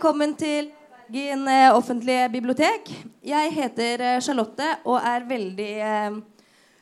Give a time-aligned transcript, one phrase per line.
[0.00, 0.70] Velkommen til
[1.12, 2.86] Gin eh, offentlige bibliotek.
[3.20, 6.14] Jeg heter eh, Charlotte og er veldig eh,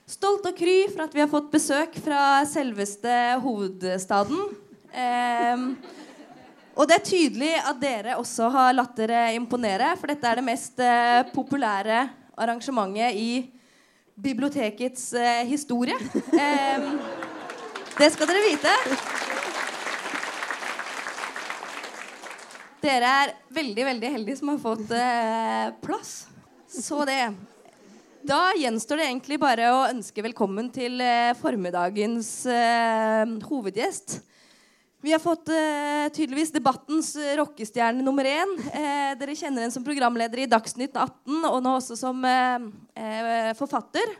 [0.06, 4.38] stolt og kry for at vi har fått besøk fra selveste hovedstaden.
[4.94, 5.66] Eh,
[6.78, 10.46] og det er tydelig at dere også har latt dere imponere, for dette er det
[10.52, 10.78] mest
[11.34, 12.04] populære
[12.38, 13.32] arrangementet i
[14.14, 15.10] bibliotekets
[15.50, 15.98] historie.
[16.38, 16.86] Eh,
[17.98, 18.78] det skal dere vite.
[22.78, 26.28] Dere er veldig veldig heldige som har fått eh, plass.
[26.70, 27.24] Så det.
[28.28, 34.20] Da gjenstår det egentlig bare å ønske velkommen til eh, formiddagens eh, hovedgjest.
[35.02, 38.54] Vi har fått eh, tydeligvis debattens rockestjerne nummer én.
[38.70, 44.14] Eh, dere kjenner henne som programleder i Dagsnytt 18, og nå også som eh, forfatter.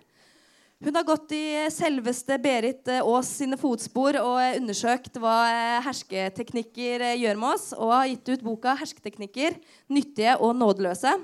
[0.79, 5.79] Hun har gått i selveste Berit eh, Aas sine fotspor og eh, undersøkt hva eh,
[5.83, 9.57] hersketeknikker gjør med oss, og har gitt ut boka 'Hersketeknikker
[9.91, 11.17] nyttige og nådeløse'.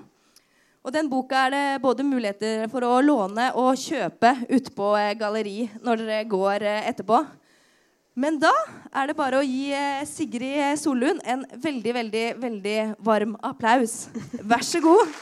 [0.83, 4.91] Og den boka er det både muligheter for å låne og kjøpe ute på
[5.23, 7.23] galleri når dere går etterpå.
[8.19, 8.53] Men da
[8.91, 9.71] er det bare å gi
[10.11, 14.11] Sigrid Solund en veldig, veldig, veldig varm applaus.
[14.43, 15.15] Vær så god.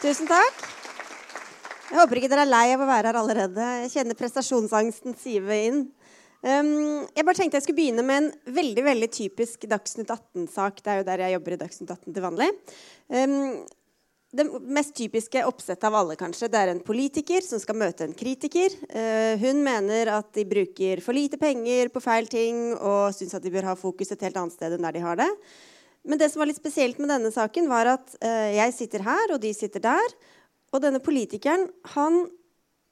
[0.00, 0.62] Tusen takk.
[1.90, 3.64] Jeg håper ikke dere er lei av å være her allerede.
[3.82, 5.82] Jeg kjenner prestasjonsangsten sive inn.
[6.40, 10.80] Um, jeg bare tenkte jeg skulle begynne med en veldig veldig typisk Dagsnytt 18-sak.
[10.80, 12.48] Det er jo der jeg jobber i Dagsnytt 18 til vanlig.
[13.12, 13.34] Um,
[14.32, 18.16] det mest typiske oppsettet av alle kanskje, det er en politiker som skal møte en
[18.16, 18.78] kritiker.
[18.94, 23.44] Uh, hun mener at de bruker for lite penger på feil ting og syns at
[23.44, 25.28] de bør ha fokus et helt annet sted enn der de har det.
[26.08, 29.34] Men det som var litt spesielt med denne saken, var at eh, jeg sitter her,
[29.34, 30.14] og de sitter der.
[30.72, 32.22] Og denne politikeren han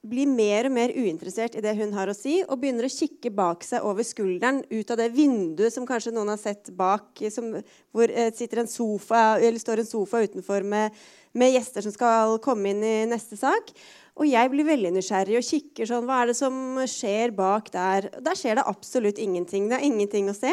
[0.07, 3.33] blir mer og mer uinteressert i det hun har å si, og begynner å kikke
[3.35, 7.51] bak seg over skulderen ut av det vinduet som kanskje noen har sett bak, som,
[7.91, 10.95] hvor eh, sitter en sofa, eller står en sofa utenfor med,
[11.35, 13.73] med gjester som skal komme inn i neste sak.
[14.19, 16.55] Og jeg blir veldig nysgjerrig og kikker sånn Hva er det som
[16.91, 18.09] skjer bak der?
[18.19, 19.69] Der skjer det absolutt ingenting.
[19.71, 20.51] Det er ingenting å se.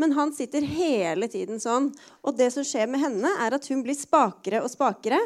[0.00, 1.90] Men han sitter hele tiden sånn.
[2.24, 5.20] Og det som skjer med henne, er at hun blir spakere og spakere.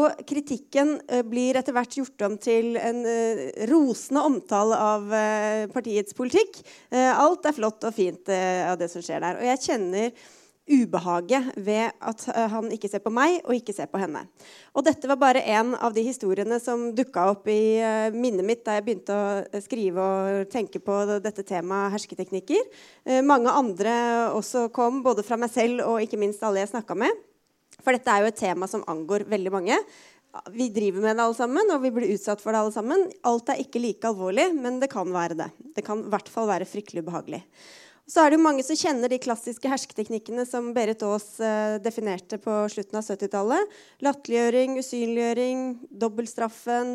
[0.00, 5.68] Og kritikken uh, blir etter hvert gjort om til en uh, rosende omtale av uh,
[5.76, 6.62] partiets politikk.
[6.96, 9.38] alt er flott og fint av det som skjer der.
[9.42, 10.26] Og jeg kjenner
[10.66, 14.24] ubehaget ved at han ikke ser på meg og ikke ser på henne.
[14.74, 17.78] Og dette var bare en av de historiene som dukka opp i
[18.14, 22.66] minnet mitt da jeg begynte å skrive og tenke på dette temaet hersketeknikker.
[23.22, 23.94] mange andre
[24.34, 27.24] også kom, både fra meg selv og ikke minst alle jeg snakka med.
[27.82, 29.78] For dette er jo et tema som angår veldig mange.
[30.52, 33.06] Vi driver med det alle sammen, og vi blir utsatt for det alle sammen.
[33.28, 35.48] Alt er ikke like alvorlig, men det kan være det.
[35.76, 37.42] Det kan i hvert fall være fryktelig ubehagelig.
[38.06, 42.38] Så er det jo mange som kjenner de klassiske hersketeknikkene som Berit Aas eh, definerte
[42.38, 43.72] på slutten av 70-tallet.
[44.06, 46.92] Latterliggjøring, usynliggjøring, dobbeltstraffen,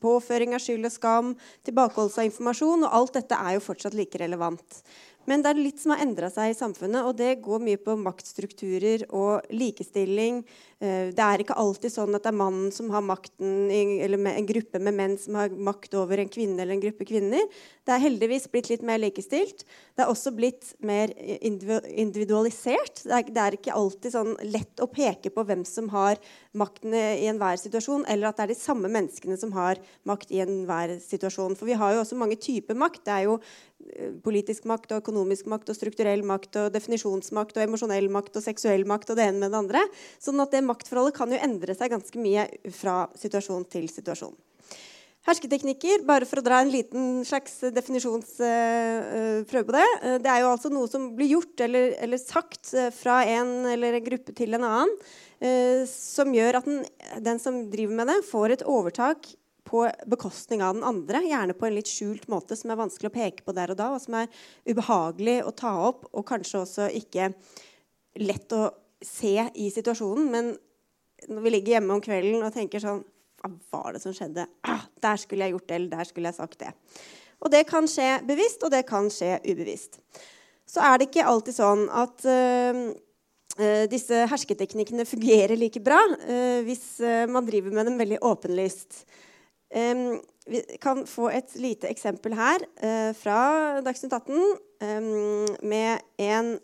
[0.00, 1.34] påføring av skyld og skam,
[1.68, 2.86] tilbakeholdelse av informasjon.
[2.88, 4.80] Og alt dette er jo fortsatt like relevant.
[5.30, 7.96] Men det er litt som har endra seg i samfunnet, og det går mye på
[8.00, 10.42] maktstrukturer og likestilling.
[10.84, 14.48] Eh, det er ikke alltid sånn at det er mannen som har makten, eller en
[14.48, 17.46] gruppe med menn som har makt over en kvinne eller en gruppe kvinner.
[17.84, 19.64] Det er heldigvis blitt litt mer likestilt.
[19.94, 23.04] Det er også blitt mer individualisert.
[23.04, 26.20] Det er, ikke alltid sånn lett å peke på hvem som har
[26.56, 30.42] makten i enhver situasjon, eller at det er de samme menneskene som har makt i
[30.44, 31.56] enhver situasjon.
[31.58, 33.04] For vi har jo også mange typer makt.
[33.06, 33.38] Det er jo
[34.24, 38.86] politisk makt og økonomisk makt og strukturell makt og definisjonsmakt og emosjonell makt og seksuell
[38.88, 39.84] makt og det ene med det andre.
[40.22, 44.34] Sånn at det maktforholdet kan jo endre seg ganske mye fra situasjon til situasjon.
[45.24, 49.86] Hersketeknikker, bare for å dra en liten slags definisjonsprøve uh, på det.
[50.20, 54.04] Det er jo altså noe som blir gjort eller, eller sagt fra en eller en
[54.04, 54.92] gruppe til en annen,
[55.88, 56.84] som gjør at den,
[57.24, 59.26] den som driver med det, får et overtak
[59.64, 63.14] på bekostning av den andre, gjerne på en litt skjult måte som er vanskelig å
[63.14, 64.28] peke på der og da, og som er
[64.68, 67.30] ubehagelig å ta opp, og kanskje også ikke
[68.20, 68.68] lett å
[69.04, 70.28] se i situasjonen.
[70.30, 70.52] Men
[71.30, 73.02] når vi ligger hjemme om kvelden og tenker sånn
[73.44, 74.46] Hva var det som skjedde?
[74.64, 76.70] Ah, der skulle jeg gjort det, eller der skulle jeg sagt det.
[77.44, 79.98] Og det kan skje bevisst, og det kan skje ubevisst.
[80.64, 82.86] Så er det ikke alltid sånn at uh,
[83.92, 86.86] disse hersketeknikkene fungerer like bra uh, hvis
[87.28, 89.04] man driver med dem veldig åpenlyst.
[89.74, 96.54] Um, vi kan få et lite eksempel her uh, fra Dagsnytt 18 um, med en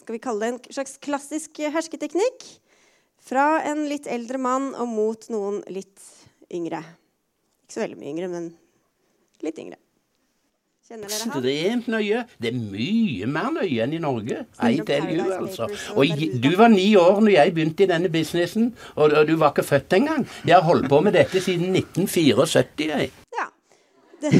[0.00, 2.44] skal vi kalle det en slags klassisk hersketeknikk
[3.26, 6.02] fra en litt eldre mann og mot noen litt
[6.52, 6.82] yngre.
[7.64, 8.52] Ikke så veldig mye yngre, men
[9.44, 9.80] litt yngre.
[10.86, 11.40] Kjenner dere han?
[11.42, 12.18] Ekstremt nøye.
[12.38, 14.44] Det er mye mer nøye enn i Norge.
[14.62, 15.66] I tell you, altså.
[15.96, 19.34] Og jeg, du var ni år når jeg begynte i denne businessen, og og du
[19.40, 20.28] var ikke født engang.
[20.46, 23.10] Jeg har holdt på med dette siden 1974, jeg.
[23.34, 23.48] Ja.
[24.22, 24.30] Det,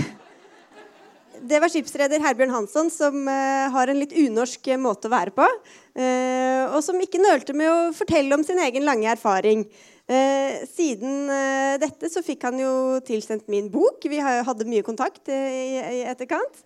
[1.51, 5.35] det var skipsreder Herbjørn Hansson, som uh, har en litt unorsk eh, måte å være
[5.35, 5.51] på.
[5.99, 9.67] Uh, og som ikke nølte med å fortelle om sin egen lange erfaring.
[10.07, 14.05] Eh, siden eh, dette så fikk han jo tilsendt min bok.
[14.07, 15.57] Vi hadde mye kontakt eh,
[15.99, 16.61] i, etterkant.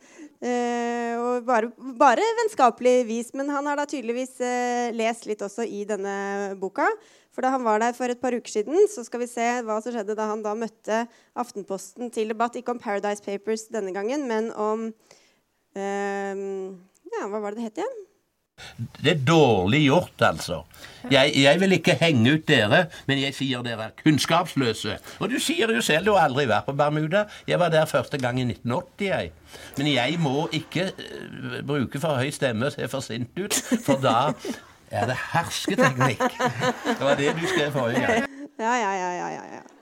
[0.45, 3.33] Eh, og bare, bare vennskapelig vis.
[3.33, 6.85] Men han har da tydeligvis eh, lest litt også i denne boka.
[7.33, 9.79] For da han var der for et par uker siden, så skal vi se hva
[9.81, 11.05] som skjedde da han da møtte
[11.41, 12.61] Aftenposten til debatt.
[12.61, 14.91] Ikke om Paradise Papers denne gangen, men om
[15.71, 18.01] Ja, hva var det det het igjen?
[19.01, 20.63] Det er dårlig gjort, altså.
[21.11, 24.99] Jeg, jeg vil ikke henge ut dere, men jeg sier dere er kunnskapsløse.
[25.21, 27.25] Og du sier jo selv, du har aldri vært på Bermuda.
[27.49, 29.33] Jeg var der første gang i 1980, jeg.
[29.79, 34.01] Men jeg må ikke eh, bruke for høy stemme og se for sint ut, for
[34.03, 34.33] da
[34.91, 36.39] er det hersketeknikk.
[36.85, 38.33] Det var det du skrev forrige gang.
[38.61, 39.80] Ja, ja, ja, ja, ja.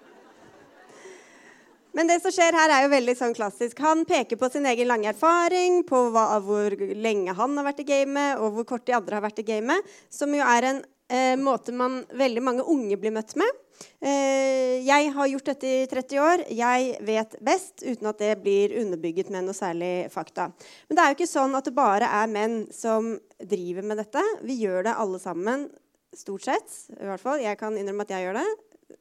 [1.99, 3.81] Men det som skjer her, er jo veldig sånn klassisk.
[3.83, 7.89] Han peker på sin egen lange erfaring, på hva, hvor lenge han har vært i
[7.89, 9.97] gamet, og hvor kort de andre har vært i gamet.
[10.07, 10.79] Som jo er en
[11.11, 13.51] eh, måte man veldig mange unge blir møtt med.
[13.99, 16.45] Eh, jeg har gjort dette i 30 år.
[16.61, 20.53] Jeg vet best, uten at det blir underbygget med noe særlig fakta.
[20.87, 24.23] Men det er jo ikke sånn at det bare er menn som driver med dette.
[24.47, 25.67] Vi gjør det alle sammen,
[26.15, 26.81] stort sett.
[26.95, 27.43] I hvert fall.
[27.43, 28.49] Jeg kan innrømme at jeg gjør det.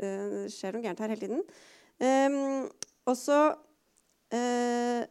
[0.01, 1.49] Eh, Det skjer noe gærent her hele tiden.
[1.97, 2.69] Um,
[3.07, 3.39] og så
[4.35, 5.05] eh,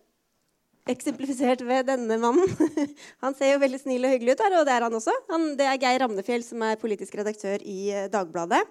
[0.92, 2.46] eksemplifisert ved denne mannen.
[3.24, 5.16] han ser jo veldig snill og hyggelig ut, her, og det er han også.
[5.32, 8.62] Han, det er Geir Ramnefjell som er politisk redaktør i eh, Dagbladet.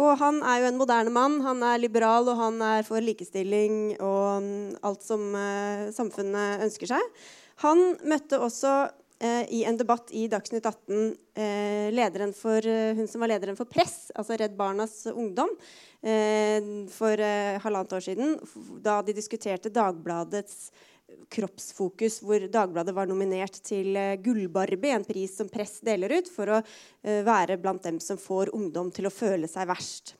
[0.00, 1.36] Og han er jo en moderne mann.
[1.44, 6.94] Han er liberal, og han er for likestilling og mm, alt som eh, samfunnet ønsker
[6.94, 7.22] seg.
[7.66, 8.72] Han møtte også
[9.20, 13.68] eh, i en debatt i Dagsnytt 18 eh, for, eh, hun som var lederen for
[13.68, 15.52] Press, altså Redd Barnas ungdom,
[16.02, 18.32] for eh, halvannet år siden,
[18.82, 20.72] da de diskuterte Dagbladets
[21.32, 26.50] kroppsfokus, hvor Dagbladet var nominert til eh, Gullbarbie, en pris som Press deler ut for
[26.50, 30.16] å eh, være blant dem som får ungdom til å føle seg verst.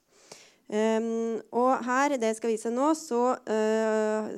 [0.72, 4.28] Um, og her, det jeg skal vise nå, så uh,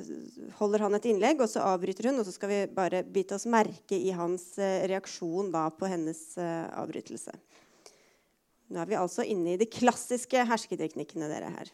[0.57, 3.45] holder han et innlegg, og så avbryter hun, og så skal vi bare bite oss
[3.47, 7.31] merke i hans uh, reaksjon da på hennes uh, avbrytelse.
[8.73, 11.73] Nå er vi altså inne i de klassiske hersketeknikkene dere her.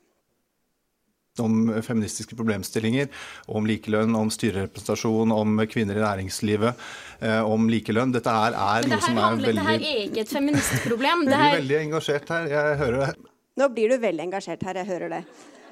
[1.40, 3.08] om feministiske problemstillinger,
[3.48, 6.82] om likelønn, om styrerepresentasjon, om kvinner i næringslivet,
[7.24, 8.12] eh, om likelønn.
[8.12, 11.24] Dette her er noe som er veldig Dette her er ikke et feministproblem.
[11.32, 12.52] Du blir veldig engasjert her.
[12.52, 13.32] Jeg hører det.
[13.58, 15.24] Nå blir du veldig engasjert her, jeg hører det.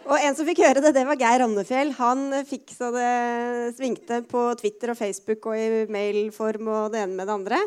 [0.10, 1.92] Og en som fikk høre det, det var Geir Andefjell.
[2.00, 7.20] Han fikk så det svingte på Twitter og Facebook og i mailform og det ene
[7.20, 7.60] med det andre.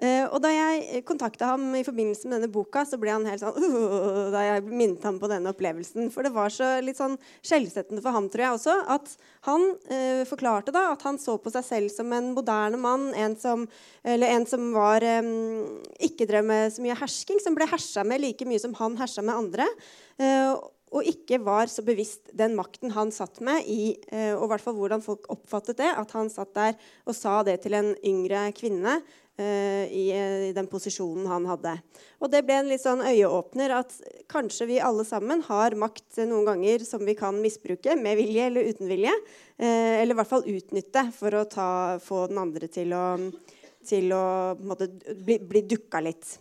[0.00, 3.42] Eh, og da jeg kontakta ham i forbindelse med denne boka, så ble han helt
[3.42, 6.08] sånn uh, Da jeg minnet ham på denne opplevelsen.
[6.14, 9.12] For det var så litt sånn skjellsettende for ham, tror jeg også, at
[9.50, 13.10] han uh, forklarte da at han så på seg selv som en moderne mann.
[13.12, 13.68] En som,
[14.00, 18.24] eller en som var um, ikke drev med så mye hersking, som ble hersa med
[18.24, 19.68] like mye som han hersa med andre.
[20.16, 20.56] Uh,
[20.90, 24.64] og ikke var så bevisst den makten han satt med, i, eh, og i hvert
[24.64, 25.90] fall hvordan folk oppfattet det.
[25.94, 26.74] At han satt der
[27.06, 31.76] og sa det til en yngre kvinne eh, i, eh, i den posisjonen han hadde.
[32.20, 33.94] Og det ble en litt sånn øyeåpner at
[34.30, 38.50] kanskje vi alle sammen har makt eh, noen ganger som vi kan misbruke, med vilje
[38.50, 39.14] eller uten vilje.
[39.56, 41.70] Eh, eller i hvert fall utnytte for å ta,
[42.02, 43.04] få den andre til å,
[43.86, 44.24] til å
[44.60, 46.36] måte, bli, bli dukka litt.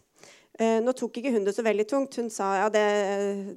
[0.60, 2.18] Eh, nå tok ikke hun det så veldig tungt.
[2.20, 2.84] Hun sa ja, det,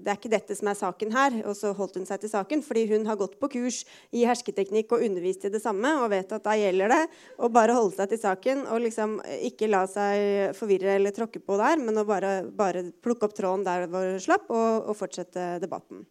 [0.04, 1.38] det er ikke dette som er saken her.
[1.50, 3.80] Og så holdt hun seg til saken, fordi hun har gått på kurs
[4.14, 7.00] i hersketeknikk og undervist i det samme, og vet at da gjelder det
[7.42, 9.18] å bare holde seg til saken og liksom
[9.48, 13.66] ikke la seg forvirre eller tråkke på der, men å bare, bare plukke opp tråden
[13.66, 16.06] der hvor slapp, og, og fortsette debatten.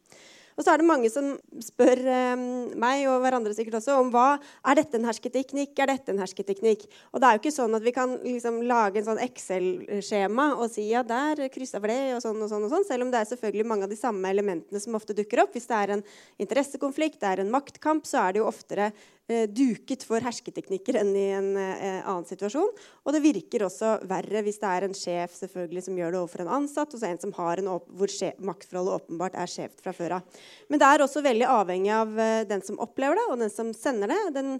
[0.61, 1.31] Og så er det mange som
[1.65, 2.41] spør eh,
[2.77, 5.71] meg og hverandre sikkert også om hva er dette en hersketeknikk.
[5.81, 6.83] Er dette en hersketeknikk?
[7.09, 10.67] Og det er jo ikke sånn at vi kan liksom lage en sånn Excel-skjema og
[10.69, 13.23] si ja, der kryssa for det, og sånn og sånn, og sånn, selv om det
[13.23, 15.57] er selvfølgelig mange av de samme elementene som ofte dukker opp.
[15.57, 16.05] Hvis det er en
[16.45, 18.91] interessekonflikt, det er en maktkamp, så er det jo oftere
[19.29, 22.69] duket for hersketeknikker enn i en eh, annen situasjon.
[23.05, 26.43] Og det virker også verre hvis det er en sjef selvfølgelig som gjør det overfor
[26.43, 28.15] en ansatt, og så en som har en hvor
[28.51, 30.39] maktforholdet åpenbart er skjevt fra før av.
[30.67, 33.73] Men det er også veldig avhengig av eh, den som opplever det, og den som
[33.77, 34.55] sender det, den,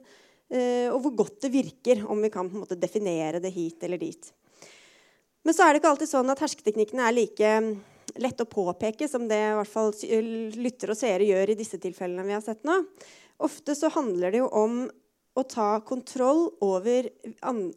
[0.54, 4.34] eh, og hvor godt det virker, om vi kan måte definere det hit eller dit.
[5.42, 7.56] Men så er det ikke alltid sånn at hersketeknikkene er like
[8.22, 9.92] lett å påpeke som det i hvert fall
[10.60, 12.78] lyttere og seere gjør i disse tilfellene vi har sett nå.
[13.42, 14.84] Ofte så handler det jo om
[15.32, 17.08] å ta kontroll over,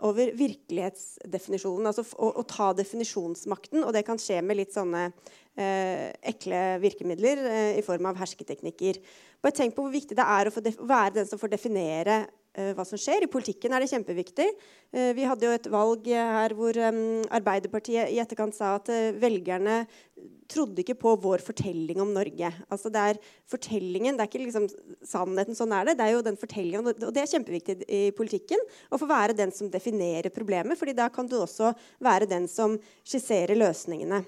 [0.02, 1.86] over virkelighetsdefinisjonen.
[1.90, 3.84] Altså å, å, ta definisjonsmakten.
[3.84, 8.98] Og det kan skje med litt sånne eh, ekle virkemidler eh, i form av hersketeknikker.
[9.44, 12.84] Bare tenk på hvor viktig det er å, å være den som får definere hva
[12.86, 13.24] som skjer.
[13.24, 14.46] I politikken er det kjempeviktig.
[14.94, 19.82] Eh, vi hadde jo et valg her hvor Arbeiderpartiet i etterkant sa at eh, velgerne
[20.50, 22.50] trodde ikke på vår fortelling om Norge.
[22.68, 23.20] Altså Det er
[23.50, 24.68] fortellingen, det er ikke liksom
[25.02, 25.56] sannheten.
[25.58, 25.96] Sånn er det.
[25.98, 28.62] Det er jo den fortellingen, og det er kjempeviktig i politikken.
[28.92, 31.72] Å få være den som definerer problemet, fordi da kan du også
[32.04, 34.22] være den som skisserer løsningene.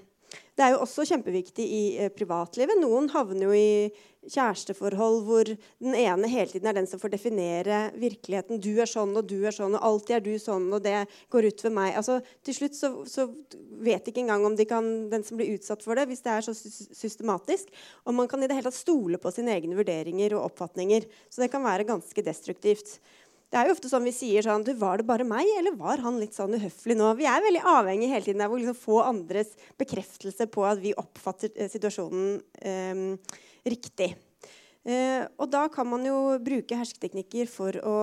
[0.57, 2.79] Det er jo også kjempeviktig i eh, privatlivet.
[2.81, 3.91] Noen havner jo i
[4.27, 8.59] kjæresteforhold hvor den ene hele tiden er den som får definere virkeligheten.
[8.59, 11.51] 'Du er sånn, og du er sånn, og alltid er du sånn, og det går
[11.51, 13.29] ut ved meg.' Altså, til slutt så, så
[13.87, 16.49] vet ikke engang om de kan, den som blir utsatt for det, hvis det er
[16.49, 17.71] så systematisk.
[18.07, 21.07] Og man kan i det hele tatt stole på sine egne vurderinger og oppfatninger.
[21.31, 22.99] Så det kan være ganske destruktivt.
[23.47, 26.03] Det er jo ofte sånn vi sier sånn du, Var det bare meg, eller var
[26.03, 27.13] han litt sånn uhøflig nå?
[27.19, 30.95] Vi er veldig avhengig hele tiden av å liksom få andres bekreftelse på at vi
[30.99, 33.37] oppfatter eh, situasjonen eh,
[33.71, 34.11] riktig.
[34.87, 37.97] Eh, og da kan man jo bruke hersketeknikker for å,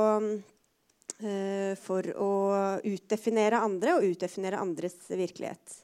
[1.23, 2.33] eh, for å
[2.87, 5.79] utdefinere andre og utdefinere andres virkelighet.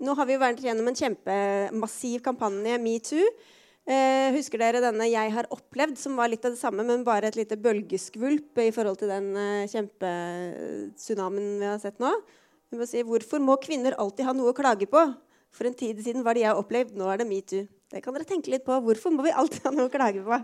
[0.00, 3.24] Nå har vi vært gjennom en kjempemassiv kampanje, metoo.
[3.82, 7.26] Eh, husker dere denne 'Jeg har opplevd', som var litt av det samme, men bare
[7.26, 12.12] et lite bølgeskvulp i forhold til den eh, kjempetsunamien vi har sett nå?
[12.70, 15.02] Vi må si, Hvorfor må kvinner alltid ha noe å klage på?
[15.50, 17.66] For en tid siden var det jeg har opplevd, nå er det metoo.
[17.90, 18.72] Det kan dere tenke litt på.
[18.80, 20.38] Hvorfor må vi alltid ha noe å klage på?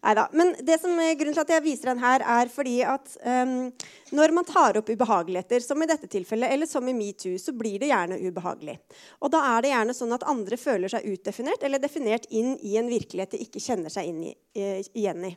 [0.00, 0.28] Neida.
[0.32, 3.68] Men det som er grunnen til at jeg viser den her, er fordi at um,
[4.16, 7.76] når man tar opp ubehageligheter, som i dette tilfellet, eller som i metoo, så blir
[7.82, 8.78] det gjerne ubehagelig.
[9.20, 12.78] Og da er det gjerne sånn at andre føler seg utdefinert eller definert inn i
[12.80, 15.34] en virkelighet de ikke kjenner seg i, uh, igjen i.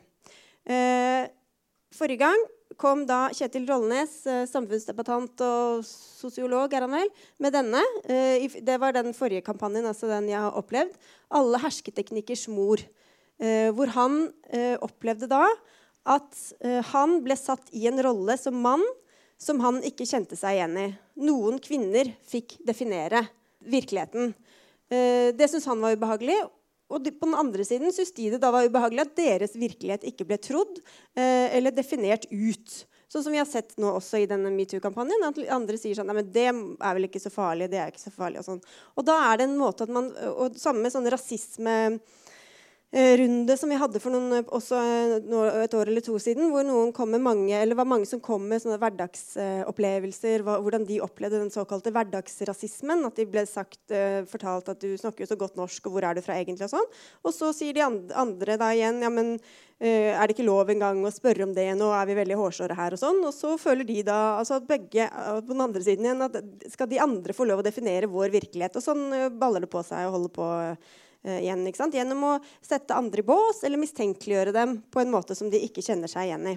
[0.64, 1.22] Uh,
[1.92, 2.48] forrige gang
[2.80, 7.84] kom da Kjetil Rollnes, uh, samfunnsdebattant og sosiolog, er han vel, med denne.
[8.08, 10.96] det var den forrige kampanjen, altså den jeg har opplevd.
[11.36, 12.80] Alle hersketeknikkers mor.
[13.42, 15.42] Eh, hvor han eh, opplevde da
[16.06, 18.84] at eh, han ble satt i en rolle som mann
[19.40, 20.86] som han ikke kjente seg igjen i.
[21.26, 23.24] Noen kvinner fikk definere
[23.64, 24.34] virkeligheten.
[24.88, 26.36] det syntes han var ubehagelig.
[26.92, 30.26] Og på den andre siden syntes de det da var ubehagelig at deres virkelighet ikke
[30.28, 30.78] ble trodd
[31.16, 32.76] eller definert ut.
[33.10, 35.26] Sånn som vi har sett nå også i denne metoo-kampanjen.
[35.26, 37.72] At andre sier sånn Nei, men det er vel ikke så farlig.
[37.72, 38.62] det er ikke så farlig, Og sånn.
[38.94, 41.76] Og da er det en måte at man, og samme med sånn rasisme
[42.94, 45.14] runde som vi hadde for noen, eh, også eh,
[45.64, 48.46] et år eller to siden, hvor noen kom med mange, eller var mange som kom
[48.46, 50.44] med sånne hverdagsopplevelser.
[50.44, 53.04] hvordan de opplevde den såkalte hverdagsrasismen.
[53.06, 53.90] At de ble sagt,
[54.30, 56.68] fortalt at du snakker jo så godt norsk, og hvor er du fra egentlig?
[56.68, 56.90] Og sånn.
[57.24, 59.38] Og så sier de andre da igjen ja, men
[59.80, 61.66] er det ikke lov engang å spørre om det?
[61.76, 62.94] Nå er vi veldig hårsåre her.
[62.94, 63.22] Og sånn.
[63.26, 66.38] Og så føler de da altså at begge på den andre siden igjen at
[66.70, 68.78] skal de andre få lov å definere vår virkelighet?
[68.78, 70.50] Og sånn baller det på seg og holder på
[71.24, 71.64] igjen.
[71.94, 75.84] Gjennom å sette andre i bås eller mistenkeliggjøre dem på en måte som de ikke
[75.84, 76.56] kjenner seg igjen i.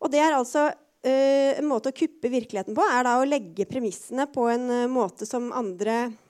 [0.00, 3.68] Og det er altså uh, En måte å kuppe virkeligheten på er da å legge
[3.68, 6.25] premissene på en uh, måte som andre Eh,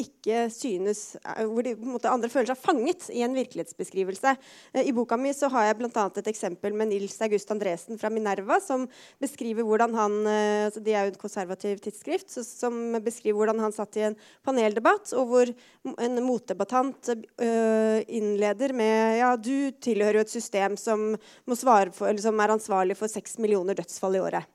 [0.00, 4.34] ikke synes eh, Hvor de, måte, andre føler seg fanget i en virkelighetsbeskrivelse.
[4.72, 6.04] Eh, I boka mi så har jeg bl.a.
[6.18, 8.86] et eksempel med Nils August Andresen fra Minerva, som
[9.22, 13.96] beskriver hvordan han altså De er jo et konservativ tidsskrift, som beskriver hvordan han satt
[14.00, 14.16] i en
[14.46, 15.52] paneldebatt, og hvor
[15.92, 21.12] en motdebattant innleder med Ja, du tilhører jo et system som,
[21.46, 24.51] må svare for, eller som er ansvarlig for seks millioner dødsfall i året.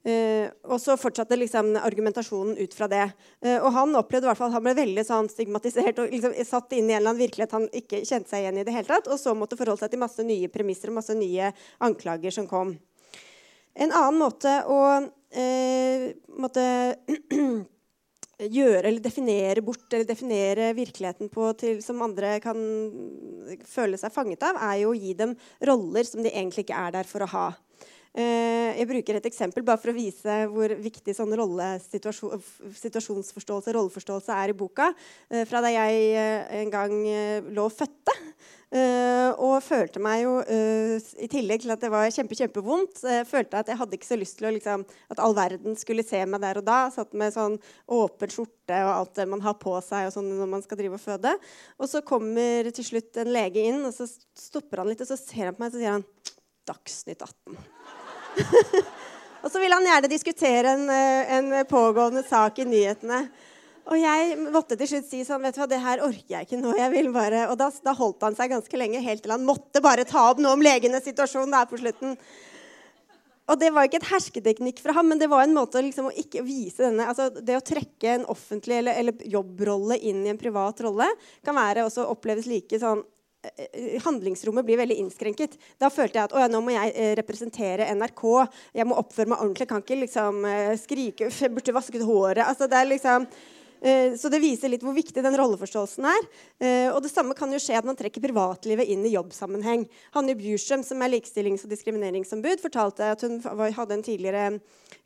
[0.00, 3.02] Uh, og så fortsatte liksom argumentasjonen ut fra det.
[3.44, 6.36] Uh, og han opplevde i hvert fall at han ble veldig sånn stigmatisert og liksom
[6.48, 8.88] satt inn i en eller annen virkelighet han ikke kjente seg igjen i det hele
[8.88, 11.52] tatt, og så måtte forholde seg til masse nye premisser og masse nye
[11.84, 12.72] anklager som kom.
[13.76, 16.08] En annen måte å uh,
[16.40, 16.64] måtte
[18.56, 22.56] gjøre eller definere bort eller definere virkeligheten på til, som andre kan
[23.68, 25.36] føle seg fanget av, er jo å gi dem
[25.68, 27.50] roller som de egentlig ikke er der for å ha.
[28.10, 34.50] Eh, jeg bruker et eksempel bare for å vise hvor viktig sånn situasjonsforståelse rolleforståelse er
[34.50, 34.88] i boka.
[35.30, 36.90] Eh, fra da jeg eh, en gang
[37.54, 38.14] lå og fødte.
[38.70, 43.74] og følte meg jo, i tillegg til at det var kjempe, kjempevondt, følte at jeg
[43.80, 46.64] hadde ikke så lyst til å, liksom, at all verden skulle se meg der og
[46.68, 46.86] da.
[46.94, 47.58] Satt med sånn
[47.90, 51.02] åpen skjorte og alt det man har på seg sånn når man skal drive og
[51.02, 51.34] føde.
[51.82, 54.06] Og så kommer til slutt en lege inn, og så
[54.38, 56.06] stopper han litt, og så ser han på meg og så sier han
[56.70, 57.58] Dagsnytt 18.
[59.42, 63.22] og så vil han gjerne diskutere en, eh, en, pågående sak i nyhetene.
[63.90, 66.60] Og jeg måtte til slutt si sånn, vet du hva, det her orker jeg ikke
[66.60, 66.76] nå.
[66.78, 67.46] jeg vil bare...
[67.50, 70.42] Og da, da holdt han seg ganske lenge, helt til han måtte bare ta opp
[70.42, 72.14] noe om legenes situasjon der på slutten.
[73.50, 76.18] Og det var ikke et hersketeknikk fra ham, men det var en måte liksom, å
[76.22, 80.38] ikke vise denne altså Det å trekke en offentlig eller, eller, jobbrolle inn i en
[80.38, 81.08] privat rolle
[81.46, 83.02] kan være også oppleves like sånn
[84.04, 85.54] Handlingsrommet blir veldig innskrenket.
[85.80, 88.26] Da følte jeg at nå må jeg eh, representere NRK.
[88.76, 89.68] Jeg må oppføre meg ordentlig.
[89.70, 92.44] Kan ikke liksom eh, skrike Jeg burde vasket håret.
[92.44, 93.59] Altså, det er liksom Eh,
[94.20, 96.26] så det viser litt hvor viktig den rolleforståelsen er.
[96.60, 99.86] Eh, og det samme kan jo skje at man trekker privatlivet inn i jobbsammenheng.
[100.16, 104.46] Hanne Bjurstrøm, som er likestillings- og diskrimineringsombud, fortalte at hun hadde en tidligere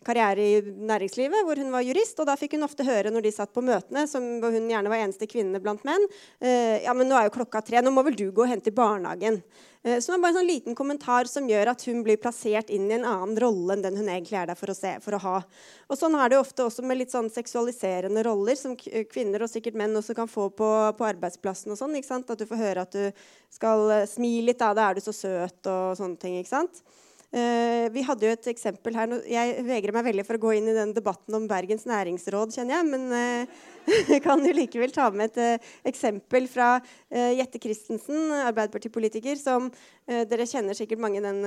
[0.04, 2.18] karriere i næringslivet hvor hun var jurist.
[2.18, 5.04] Og da fikk hun ofte høre når de satt på møtene, som, hun gjerne var
[5.04, 6.08] eneste kvinne blant menn,
[6.42, 8.72] eh, ja, men nå er jo klokka tre, nå må vel du gå og hente
[8.72, 9.42] i barnehagen.
[9.84, 12.86] Eh, det var bare en sånn liten kommentar som gjør at hun blir plassert inn
[12.88, 15.20] i en annen rolle enn den hun egentlig er der for å, se, for å
[15.20, 15.34] ha.
[15.92, 19.52] Og sånn er det jo ofte også med litt sånn seksualiserende roller som kvinner og
[19.52, 21.74] sikkert menn også kan få på, på arbeidsplassen.
[21.74, 22.32] og sånn, ikke sant?
[22.32, 25.12] At du får høre at du skal smile smi litt, da, da er du så
[25.12, 26.38] søt og sånne ting.
[26.40, 26.80] ikke sant?
[27.34, 30.68] Uh, vi hadde jo et eksempel her Jeg vegrer meg veldig for å gå inn
[30.70, 32.88] i den debatten om Bergens næringsråd, kjenner jeg.
[32.94, 33.48] Men
[34.26, 36.76] kan jo likevel ta med et uh, eksempel fra
[37.14, 39.68] Jette Christensen, Arbeiderpartipolitiker, som
[40.06, 41.44] dere kjenner sikkert mange den,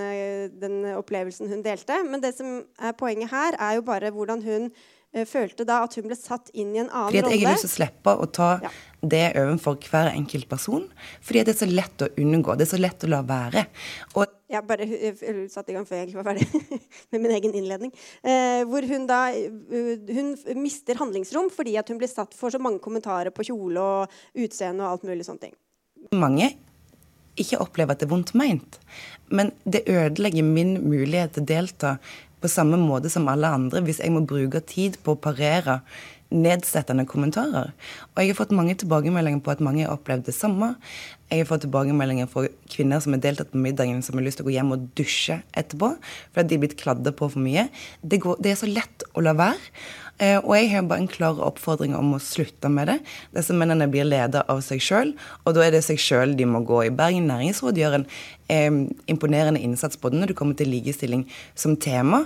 [0.61, 1.97] den opplevelsen hun delte.
[2.07, 4.96] Men det som er poenget her, er jo bare hvordan hun Eh,
[5.27, 7.35] følte da at hun ble satt inn i en annen fordi rolle.
[7.37, 8.71] Jeg har lyst til å slippe å ta ja.
[9.13, 10.83] det overfor hver enkelt person.
[11.25, 12.57] Fordi det er så lett å unngå.
[12.57, 13.63] Det er så lett å la være.
[14.19, 14.87] Og jeg bare
[15.51, 16.79] satte i gang før jeg egentlig var ferdig
[17.11, 17.95] med min egen innledning.
[18.23, 22.61] Eh, hvor hun da uh, hun mister handlingsrom fordi at hun blir satt for så
[22.61, 25.57] mange kommentarer på kjole og utseende og alt mulig sånne ting.
[26.15, 26.53] Mange
[27.37, 28.79] ikke opplever at det er vondt meint,
[29.29, 31.91] men det ødelegger min mulighet til å delta
[32.41, 35.81] på samme måte som alle andre hvis jeg må bruke tid på å parere
[36.33, 37.71] nedsettende kommentarer.
[38.13, 40.73] Og jeg har fått mange tilbakemeldinger på at mange har opplevd det samme.
[41.31, 44.47] Jeg har fått tilbakemeldinger fra kvinner som har deltatt på middagen, som har lyst til
[44.47, 45.93] å gå hjem og dusje etterpå
[46.35, 47.67] fordi de er blitt kladda på for mye.
[48.01, 49.71] Det, går, det er så lett å la være.
[50.17, 52.97] Eh, og jeg har bare en klar oppfordring om å slutte med det.
[53.35, 55.13] Disse mennene blir leder av seg sjøl,
[55.43, 56.93] og da er det seg sjøl de må gå i.
[56.93, 58.07] Bergen næringsråd gjør en
[58.49, 58.79] eh,
[59.13, 62.23] imponerende innsats både når det kommer til likestilling som tema,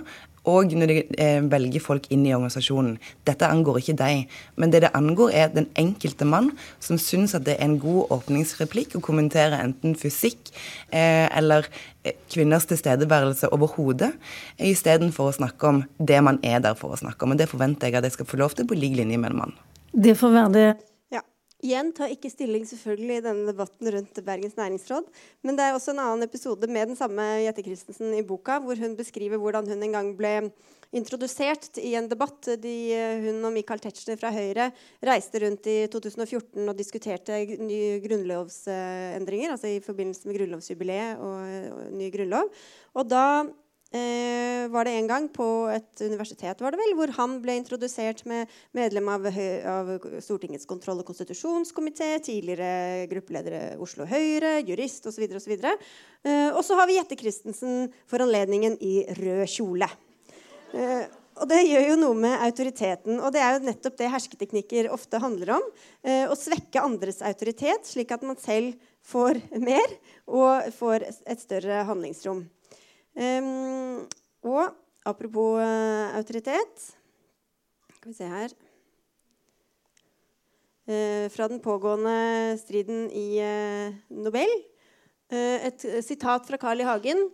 [0.50, 2.96] og når de eh, velger folk inn i organisasjonen.
[3.28, 6.52] Dette angår ikke deg, men det det angår, er den enkelte mann
[6.82, 10.50] som syns at det er en god åpningsreplikk å kommentere enten fysikk
[10.90, 11.70] eh, eller
[12.04, 14.14] eh, kvinners tilstedeværelse overhodet,
[14.58, 17.36] istedenfor å snakke om det man er der for å snakke om.
[17.36, 19.44] Og det forventer jeg at jeg skal få lov til på lik linje med en
[19.44, 19.60] mann.
[19.92, 20.70] Det får være det
[21.62, 25.10] Igjen tar ikke stilling selvfølgelig i denne debatten rundt Bergens næringsråd.
[25.46, 28.80] Men det er også en annen episode med den samme Jette Christensen i boka, hvor
[28.82, 30.34] hun beskriver hvordan hun en gang ble
[30.92, 32.50] introdusert i en debatt.
[32.64, 32.76] De,
[33.28, 34.72] hun og Michael Tetzschner fra Høyre
[35.06, 41.94] reiste rundt i 2014 og diskuterte nye grunnlovsendringer, altså i forbindelse med grunnlovsjubileet og, og
[41.96, 42.50] ny grunnlov.
[42.98, 43.26] Og da
[43.96, 48.24] eh, var det en gang på et universitet var det vel, hvor han ble introdusert
[48.30, 49.92] med medlem av, av
[50.24, 55.28] Stortingets kontroll- og konstitusjonskomité, tidligere gruppeleder Oslo Høyre, jurist osv.
[55.40, 55.76] så
[56.22, 59.88] Eh, og så har vi Jette Christensen for anledningen i rød kjole.
[60.78, 61.08] Eh,
[61.42, 63.18] og det gjør jo noe med autoriteten.
[63.18, 65.68] Og det er jo nettopp det hersketeknikker ofte handler om.
[66.06, 69.96] Eh, å svekke andres autoritet, slik at man selv får mer
[70.30, 72.44] og får et større handlingsrom.
[73.12, 74.08] Um,
[74.48, 74.72] og
[75.04, 76.86] apropos uh, autoritet
[77.98, 78.54] Skal vi se her
[80.88, 84.48] uh, Fra den pågående striden i uh, Nobel.
[85.32, 86.84] et sitat fra Carl I.
[86.84, 87.30] Hagen.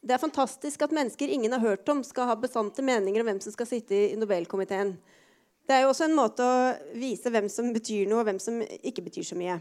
[0.00, 3.40] Det er fantastisk at mennesker ingen har hørt om, skal ha bestandte meninger om hvem
[3.44, 4.94] som skal sitte i Nobelkomiteen.
[5.68, 8.62] Det er jo også en måte å vise hvem som betyr noe, og hvem som
[8.62, 9.58] ikke betyr så mye.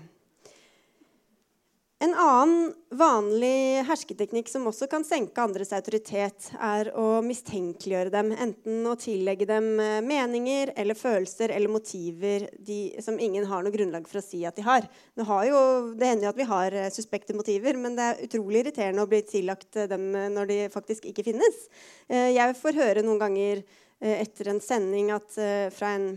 [2.05, 8.29] En annen vanlig hersketeknikk som også kan senke andres autoritet, er å mistenkeliggjøre dem.
[8.45, 13.73] Enten å tillegge dem eh, meninger eller følelser eller motiver de, som ingen har noe
[13.73, 14.85] grunnlag for å si at de har.
[15.17, 15.63] Jo,
[15.97, 19.09] det hender jo at vi har eh, suspekte motiver, men det er utrolig irriterende å
[19.09, 21.65] bli tillagt eh, dem når de faktisk ikke finnes.
[22.11, 23.65] Jeg får høre noen ganger
[23.97, 25.31] etter en sending at,
[25.73, 26.09] fra en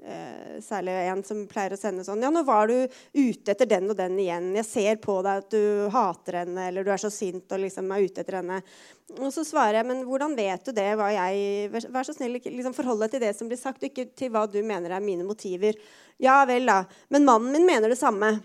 [0.00, 3.90] Eh, særlig en som pleier å sende sånn Ja, nå var du ute etter den
[3.92, 4.46] og den igjen.
[4.56, 7.90] Jeg ser på deg at du hater henne, eller du er så sint og liksom
[7.92, 8.62] er ute etter henne.
[9.18, 10.88] Og så svarer jeg, men hvordan vet du det?
[10.96, 14.32] Hva jeg, vær så snill, liksom forhold deg til det som blir sagt, ikke til
[14.32, 15.76] hva du mener er mine motiver.
[16.22, 16.86] Ja vel, da.
[17.12, 18.38] Men mannen min mener det samme.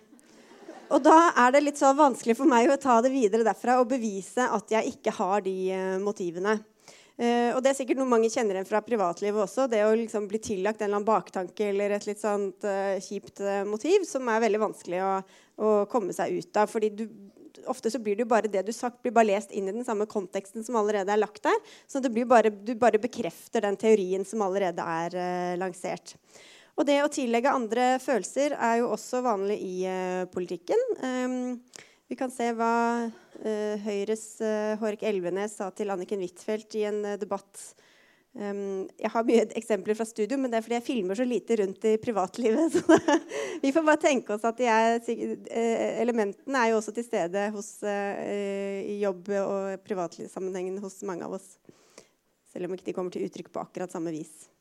[0.91, 3.89] Og da er det litt så vanskelig for meg å ta det videre derfra og
[3.95, 6.59] bevise at jeg ikke har de uh, motivene.
[7.15, 9.69] Eh, og det er sikkert noe mange kjenner igjen fra privatlivet også.
[9.71, 13.39] Det å liksom bli tillagt en eller annen baktanke eller et litt sånt uh, kjipt
[13.45, 15.13] uh, motiv som er veldig vanskelig å,
[15.55, 16.67] å, komme seg ut av.
[16.71, 17.05] fordi du,
[17.71, 19.87] ofte så blir det jo bare det du sagt, blir bare lest inn i den
[19.87, 21.55] samme konteksten som allerede er lagt der.
[21.87, 26.17] Så det blir bare, du bare bekrefter den teorien som allerede er uh, lansert.
[26.75, 29.75] Og det å tillegge andre følelser er jo også vanlig i
[30.27, 30.81] politikken.
[30.99, 31.61] Um,
[32.07, 32.73] vi kan se hva
[33.07, 37.61] uh, Høyres uh, Hårek Elvenes sa til Anniken Huitfeldt i en uh, debatt.
[38.35, 41.57] Um, jeg har mye eksempler fra studio, men det er fordi jeg filmer så lite
[41.63, 42.75] rundt i privatlivet.
[42.75, 42.99] Så
[43.63, 44.99] vi får bare tenke oss at er,
[46.03, 51.55] elementene er jo også til stede hos, i jobb- og privatlivssammenhengen hos mange av oss.
[52.51, 54.51] Selv om ikke de kommer til uttrykk på akkurat samme vis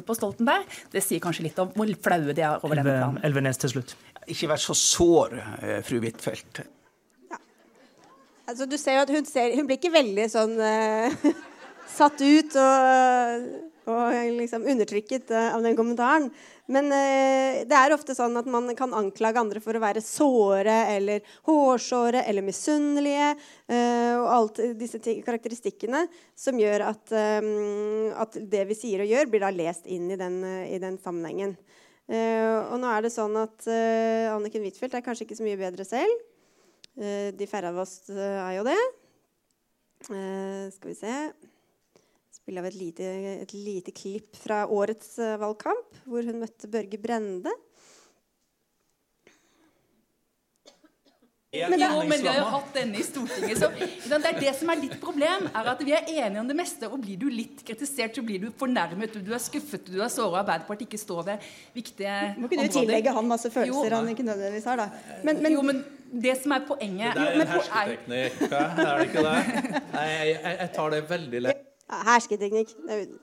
[0.00, 3.20] på Stoltenberg, det sier kanskje litt om hvor flaue de er over denne planen.
[3.26, 3.94] Elvenes til slutt.
[4.30, 6.62] Ikke vær så sår, eh, fru Huitfeldt.
[7.30, 7.40] Ja.
[8.46, 11.28] Altså, du ser jo at hun, ser, hun blir ikke veldig sånn uh,
[11.98, 13.46] satt ut og,
[13.90, 16.28] og liksom undertrykket uh, av den kommentaren.
[16.70, 20.78] Men uh, det er ofte sånn at man kan anklage andre for å være såre
[20.94, 23.34] eller hårsåre eller misunnelige.
[23.72, 26.06] og alt disse karakteristikkene
[26.38, 30.42] som gjør at, at, det vi sier og gjør, blir da lest inn i den,
[30.68, 31.56] i den sammenhengen.
[32.12, 35.60] Uh, og nå er det sånn at uh, Anniken Huitfeldt er kanskje ikke så mye
[35.60, 36.26] bedre selv.
[36.98, 38.80] Uh, de færre av oss er jo det.
[40.02, 41.14] skal vi se
[42.32, 43.06] Spille av et lite,
[43.44, 47.52] et lite klipp fra årets valgkamp, hvor hun møtte Børge Brende.
[47.52, 47.60] Men,
[51.52, 53.58] jo, men vi har jo hatt denne i Stortinget.
[53.60, 53.68] Så,
[54.08, 56.88] det er det som er ditt problem, er at vi er enige om det meste.
[56.88, 60.40] Og blir du litt kritisert, så blir du fornærmet, du er skuffet, du er såra.
[60.40, 62.38] Arbeiderpartiet ikke står ved viktige områder.
[62.40, 63.98] Må kunne du tillegge han masse følelser jo.
[63.98, 65.18] han ikke nødvendigvis har, da.
[65.28, 65.82] Men, men, jo, men
[66.24, 69.84] det som er poenget Det er en hersketeknikk, er det ikke det?
[69.92, 71.68] Nei, jeg, jeg tar det veldig lett.
[71.92, 72.70] Hersketeknikk.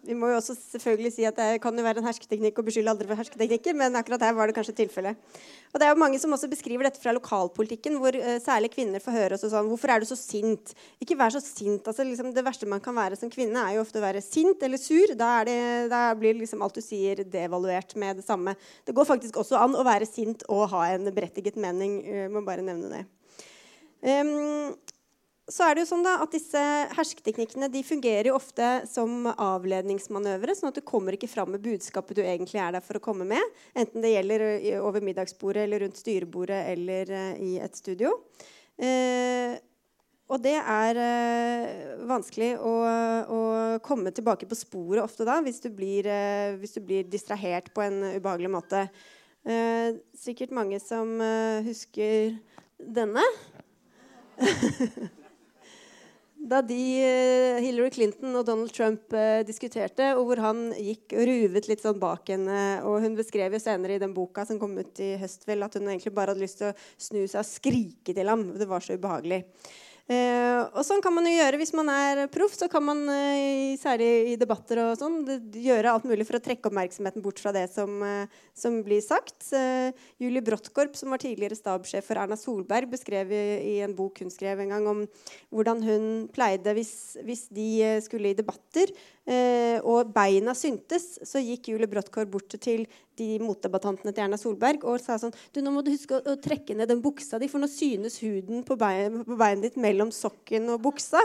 [0.06, 2.92] Vi må jo også selvfølgelig si at det kan jo være en hersketeknikk å beskylde
[2.92, 5.18] andre for hersketeknikker, men akkurat her var det kanskje tilfellet.
[5.74, 9.02] Og det er jo mange som også beskriver dette fra lokalpolitikken, hvor uh, særlig kvinner
[9.02, 10.76] får høre også sånn Hvorfor er du så sint?
[11.02, 11.88] Ikke vær så sint.
[11.90, 14.62] Altså, liksom, det verste man kan være som kvinne, er jo ofte å være sint
[14.66, 15.16] eller sur.
[15.18, 18.54] Da, det, da blir liksom alt du sier, devaluert med det samme.
[18.86, 22.04] Det går faktisk også an å være sint og ha en berettiget mening.
[22.06, 23.06] Jeg må bare nevne det.
[24.00, 24.78] Um,
[25.50, 26.62] så er det jo sånn da, at Disse
[26.94, 30.56] hersketeknikkene de fungerer jo ofte som avledningsmanøvre.
[30.56, 33.26] sånn at du kommer ikke fram med budskapet du egentlig er der for å komme
[33.28, 33.58] med.
[33.74, 34.46] Enten det gjelder
[34.84, 38.14] over middagsbordet eller rundt styrebordet eller i et studio.
[38.80, 39.58] Uh,
[40.30, 42.74] og det er uh, vanskelig å,
[43.34, 43.40] å,
[43.84, 46.06] komme tilbake på sporet ofte da, hvis du blir,
[46.62, 48.88] hvis du blir distrahert på en ubehagelig måte.
[50.14, 51.16] sikkert mange som
[51.66, 52.36] husker
[52.78, 53.24] denne.
[56.50, 61.28] da de, eh, Hillary Clinton og Donald Trump eh, diskuterte, og hvor han gikk og
[61.30, 62.62] ruvet litt sånn bak henne.
[62.90, 65.78] Og hun beskrev jo senere i den boka som kom ut i høst vel, at
[65.78, 68.48] hun egentlig bare hadde lyst til å snu seg og skrike til ham.
[68.58, 69.44] Det var så ubehagelig.
[70.10, 72.56] Eh, og sånn kan man jo gjøre hvis man er proff.
[72.58, 75.22] Så kan man, eh, særlig i debatter og sånn,
[75.54, 79.54] gjøre alt mulig for å trekke oppmerksomheten bort fra det som, eh, som blir sagt.
[79.54, 84.18] Eh, Julie Bråttkorp, som var tidligere stabssjef for Erna Solberg, beskrev i, i, en bok
[84.20, 85.08] hun skrev en gang om
[85.54, 88.90] hvordan hun pleide, hvis, hvis de eh, skulle i debatter
[89.30, 92.88] og beina syntes, så gikk Julie Bråttkorp bort til
[93.20, 96.78] de motdebattantene til Erna Solberg og sa sånn du, nå må du huske å trekke
[96.78, 100.72] ned den buksa di, for nå synes huden på, bein, på beinet ditt mellom sokken
[100.74, 101.22] og buksa.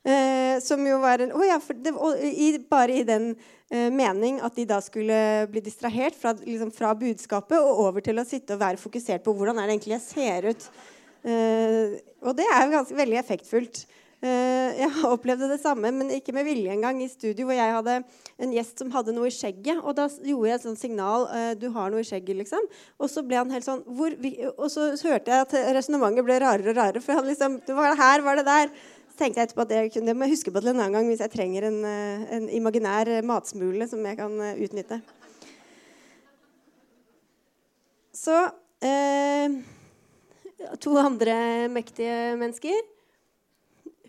[0.00, 3.34] Eh, som jo var en, oh ja, det, og, i, Bare i den
[3.68, 5.18] eh, mening at de da skulle
[5.52, 9.34] bli distrahert fra, liksom, fra, budskapet og over til å sitte og være fokusert på
[9.36, 10.68] hvordan er det egentlig jeg ser ut.
[11.20, 13.82] Eh, og det er jo ganske veldig effektfullt.
[14.20, 17.94] Uh, jeg opplevde det samme, men ikke med vilje engang, i studio hvor jeg hadde
[18.44, 19.80] en gjest som hadde noe i skjegget.
[19.80, 22.66] Og da gjorde jeg et sånt signal uh, 'Du har noe i skjegget', liksom.
[23.00, 26.76] Og så ble han helt sånn Og så hørte jeg at resonnementet ble rarere og
[26.76, 27.00] rarere.
[27.00, 28.68] For han liksom det var det her, var det der?
[29.08, 31.08] Så tenkte jeg etterpå at det, det må jeg huske på til en annen gang
[31.08, 35.00] hvis jeg trenger en, uh, en imaginær matsmule som jeg kan utnytte.
[38.12, 38.36] Så
[40.80, 42.78] To andre mektige mennesker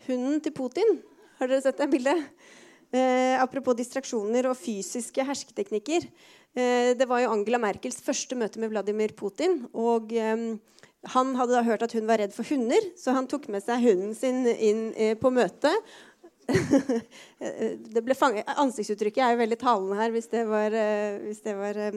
[0.08, 1.00] hunden til Putin.
[1.40, 2.28] Har dere sett det bildet?
[2.92, 6.10] Eh, apropos distraksjoner og fysiske hersketeknikker.
[6.54, 9.62] Eh, det var jo Angela Merkels første møte med Vladimir Putin.
[9.72, 10.58] Og eh,
[11.16, 13.82] han hadde da hørt at hun var redd for hunder, så han tok med seg
[13.88, 15.74] hunden sin inn eh, på møtet.
[18.62, 21.96] Ansiktsuttrykket er jo veldig talende her hvis det var, eh, hvis det var eh,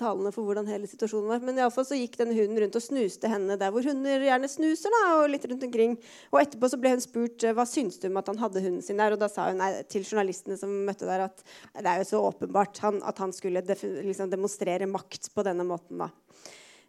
[0.00, 1.42] talende for hvordan hele situasjonen var.
[1.44, 4.24] Men i alle fall så gikk denne hunden rundt og snuste henne der hvor hunder
[4.24, 4.94] gjerne snuser.
[4.94, 5.98] da, Og litt rundt omkring.
[6.32, 9.02] Og etterpå så ble hun spurt hva syns du om at han hadde hunden sin
[9.02, 9.16] der.
[9.16, 11.44] Og da sa hun nei, til journalistene som møtte der, at
[11.76, 16.00] det er jo så åpenbart han, at han skulle liksom demonstrere makt på denne måten.
[16.06, 16.12] da.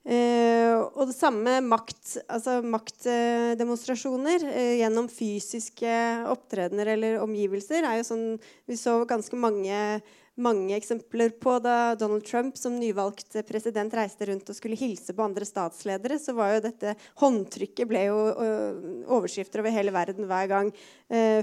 [0.03, 5.93] Uh, og det samme makt, altså maktdemonstrasjoner uh, uh, gjennom fysiske
[6.27, 8.25] opptredener eller omgivelser er jo sånn
[8.67, 9.77] Vi så ganske mange,
[10.41, 15.25] mange, eksempler på da Donald Trump som nyvalgt president reiste rundt og skulle hilse på
[15.25, 16.17] andre statsledere.
[16.21, 18.17] Så var jo dette håndtrykket ble jo
[19.13, 20.73] overskrifter over hele verden hver gang.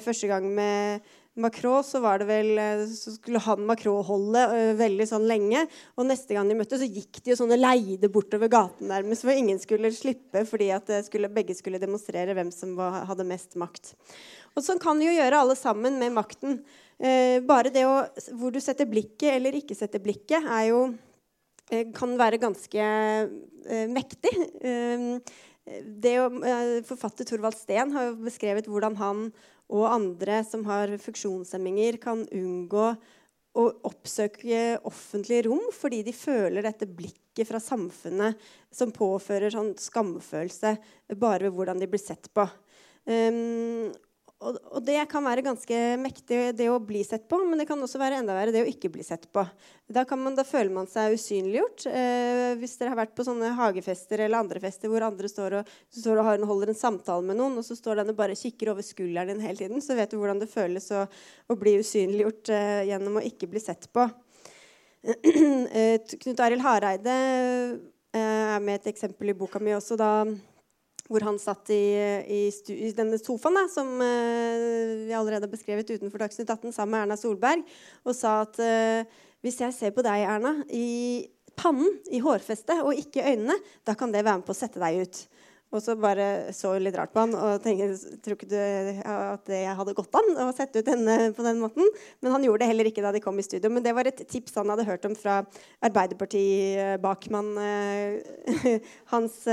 [0.03, 1.07] første gang med
[1.39, 5.63] Macron så var det vel, eh, så skulle han Macron holde uh, veldig sånn lenge.
[5.95, 9.35] Og neste gang de møttes, så gikk de jo sånne leide bortover gaten nærmest for
[9.35, 13.93] ingen skulle slippe fordi at skulle, begge skulle demonstrere hvem som var, hadde mest makt.
[14.57, 16.59] Og sånn kan jo gjøre alle sammen med makten.
[16.99, 17.95] Uh, bare det å,
[18.41, 20.83] hvor du setter blikket eller ikke setter blikket, er jo,
[21.71, 22.91] uh, kan være ganske
[23.93, 24.31] mektig.
[26.03, 26.27] det å,
[26.89, 29.27] forfatter Thorvald Steen har jo beskrevet hvordan han
[29.71, 32.91] og andre som har funksjonshemminger, kan unngå
[33.59, 38.39] å oppsøke offentlige rom fordi de føler dette blikket fra samfunnet
[38.75, 40.77] som påfører sånn skamfølelse
[41.19, 42.47] bare ved hvordan de blir sett på.
[43.11, 43.91] Um,
[44.41, 47.81] og, og, det kan være ganske mektig, det å bli sett på, men det kan
[47.85, 49.45] også være enda verre det å ikke bli sett på.
[49.85, 51.85] Da, man, da føler man seg usynliggjort.
[51.91, 55.75] Eh, hvis dere har vært på sånne hagefester eller andre fester hvor andre står og,
[55.93, 58.87] står og holder en samtale med noen, og så står den og bare kikker over
[58.87, 62.83] skulderen din hele tiden, så vet du hvordan det føles å, å bli usynliggjort eh,
[62.95, 64.09] gjennom å ikke bli sett på.
[65.01, 69.97] Eh, Knut Arild Hareide eh, er med et eksempel i boka mi også.
[69.97, 70.25] da
[71.11, 71.83] hvor han satt i,
[72.31, 76.95] i, i denne sofaen da, som uh, vi allerede har beskrevet utenfor Dagsnytt 18 sammen
[76.95, 77.67] med Erna Solberg,
[78.07, 81.27] og sa at uh, hvis jeg ser på deg, Erna, i
[81.59, 84.83] pannen, i hårfestet, og ikke i øynene, da kan det være med på å sette
[84.83, 85.23] deg ut.
[85.71, 88.57] Og så bare så litt rart på han og tenkte tror ikke du
[89.07, 91.87] at det hadde gått an å sette ut henne på den måten.
[92.19, 93.71] Men han gjorde det heller ikke da de kom i studio.
[93.71, 95.39] Men det var et tips han hadde hørt om fra
[95.87, 99.45] Arbeiderparti-bakmann eh, Hans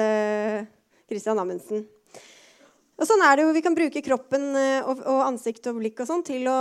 [1.08, 1.86] Christian Amundsen.
[2.98, 6.10] Og sånn er det jo, Vi kan bruke kroppen eh, og, ansikt og blikk og
[6.10, 6.58] sånn til å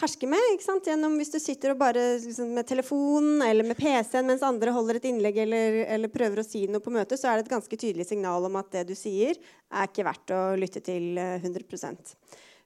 [0.00, 0.40] herske med.
[0.54, 0.88] ikke sant?
[0.88, 5.00] Gjennom Hvis du sitter og bare liksom, med telefonen eller med PC-en mens andre holder
[5.00, 7.76] et innlegg eller, eller, prøver å si noe på møtet, så er det et ganske
[7.76, 9.36] tydelig signal om at det du sier,
[9.68, 12.08] er ikke verdt å lytte til 100 eh,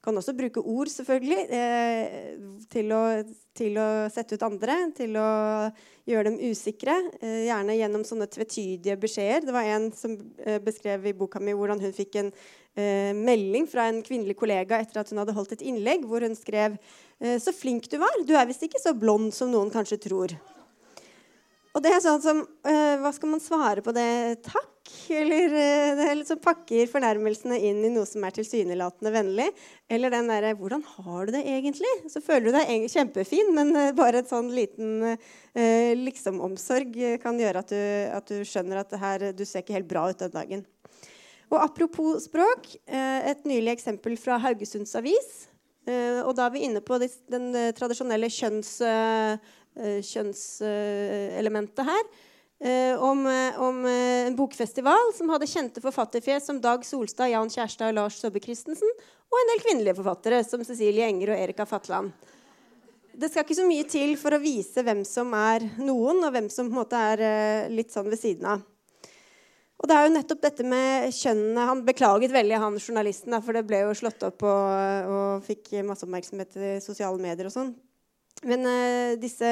[0.08, 2.36] kan også bruke ord, selvfølgelig, eh,
[2.72, 3.02] til, å,
[3.56, 4.78] til, å, sette ut andre.
[4.96, 5.28] Til å
[6.08, 6.96] gjøre dem usikre.
[7.20, 9.44] Eh, gjerne gjennom sånne tvetydige beskjeder.
[9.46, 13.68] Det var en som eh, beskrev i boka mi hvordan hun fikk en eh, melding
[13.68, 17.36] fra en kvinnelig kollega etter at hun hadde holdt et innlegg, hvor hun skrev eh,
[17.42, 18.22] Så flink du var.
[18.24, 20.38] Du er visst ikke så blond som noen kanskje tror.
[21.76, 24.40] Og det er sånn som uh, Hva skal man svare på det?
[24.46, 24.77] Takk?
[25.14, 25.52] Eller
[25.98, 29.48] det er liksom pakker fornærmelsene inn i noe som er tilsynelatende vennlig.
[29.88, 33.92] Eller den derre 'Hvordan har du det egentlig?' Så føler du deg kjempefin, men uh,
[33.92, 35.18] bare et sånn liten
[35.58, 37.80] liksom-omsorg kan gjøre at du,
[38.14, 40.66] at du skjønner at her, du ser ikke helt bra ut den dagen.
[41.50, 45.48] Og apropos språk, et nylig eksempel fra Haugesunds Avis.
[45.88, 48.78] og da er vi inne på den tradisjonelle kjønns
[49.78, 52.06] Eh, kjønnselementet her.
[52.58, 57.92] Eh, om, eh, om, en bokfestival som hadde kjente forfatterfjes som Dag Solstad, Jan Kjærstad
[57.92, 58.90] og Lars Saabye Christensen,
[59.30, 62.10] og en del kvinnelige forfattere som Cecilie Enger og Erika Fatland.
[63.18, 66.50] Det skal ikke så mye til for å vise hvem som er noen, og hvem
[66.50, 68.66] som på en måte er litt sånn ved siden av.
[69.78, 73.66] Og det er jo nettopp dette med kjønnene Han beklaget veldig, han journalisten, for det
[73.66, 77.76] ble jo slått opp og, og fikk masse oppmerksomhet i sosiale medier og sånn.
[78.46, 79.48] Men uh, disse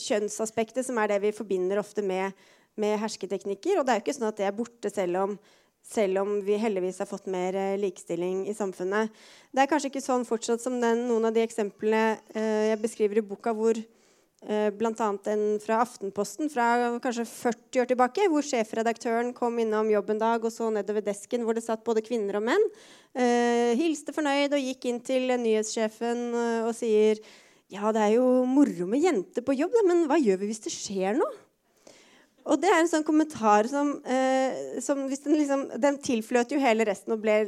[0.00, 2.32] kjønnsaspektet, som er det vi forbinder ofte med,
[2.80, 5.34] med, hersketeknikker Og det er jo ikke sånn at det er borte selv om,
[5.84, 9.12] selv om vi heldigvis har fått mer uh, likestilling i samfunnet.
[9.52, 13.20] Det er kanskje ikke sånn fortsatt som den, noen av de eksemplene uh, jeg beskriver
[13.20, 15.12] i boka, hvor uh, bl.a.
[15.36, 20.40] en fra Aftenposten fra kanskje 40 år tilbake, hvor sjefredaktøren kom innom jobb en dag
[20.40, 22.70] og så nedover desken hvor det satt både kvinner og menn.
[23.76, 26.24] hilste fornøyd og gikk inn til nyhetssjefen
[26.68, 27.20] og sier
[27.72, 30.74] ja, det er jo moro med jenter på jobb, men hva gjør vi hvis det
[30.74, 31.46] skjer noe?
[32.46, 36.84] Og det er en sånn kommentar som, eh, som den, liksom, den tilfløt jo hele
[36.86, 37.40] resten og ble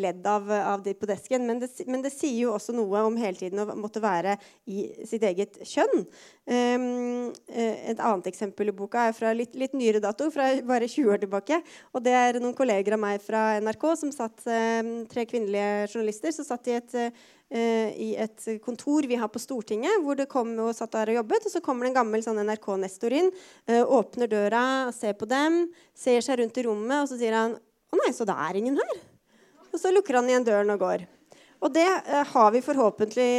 [0.00, 1.44] ledd av, av de på desken.
[1.44, 4.86] Men det, men det, sier jo også noe om hele tiden å måtte være i
[5.08, 6.06] sitt eget kjønn.
[6.48, 11.12] Um, et annet eksempel i boka er fra litt, litt, nyere dato, fra bare 20
[11.12, 11.60] år tilbake.
[11.92, 16.32] Og det er noen kolleger av meg fra NRK som satt um, tre kvinnelige journalister
[16.32, 20.50] som satt i et, eh, i et kontor vi har på Stortinget, hvor det kom
[20.60, 21.46] og satt der og jobbet.
[21.48, 23.30] Og så kommer det en gammel sånn NRK-nestor inn,
[23.66, 25.62] eh, åpner døra, ser på dem,
[25.96, 27.56] ser seg rundt i rommet, og så sier han
[27.88, 28.98] Å nei, så det er ingen her?
[29.72, 31.06] Og så lukker han igjen døren og går.
[31.64, 33.30] Og det eh, har vi forhåpentlig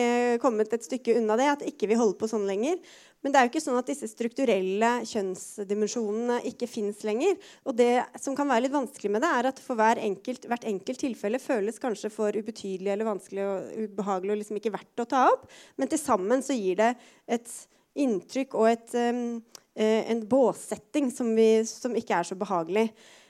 [0.41, 2.79] kommet et stykke unna det, at ikke vi holder på sånn lenger.
[3.19, 7.35] Men det er jo ikke sånn at disse strukturelle kjønnsdimensjonene ikke fins lenger.
[7.67, 11.03] Og det som kan være litt vanskelig med det, er at for enkelt, hvert enkelt
[11.03, 15.25] tilfelle føles kanskje for ubetydelig eller vanskelig og ubehagelig og liksom ikke verdt å ta
[15.33, 15.49] opp.
[15.75, 16.93] Men til sammen så gir det
[17.27, 17.55] et
[17.99, 19.39] inntrykk og et, um,
[19.75, 22.87] en båssetting som, vi, som, ikke er så behagelig.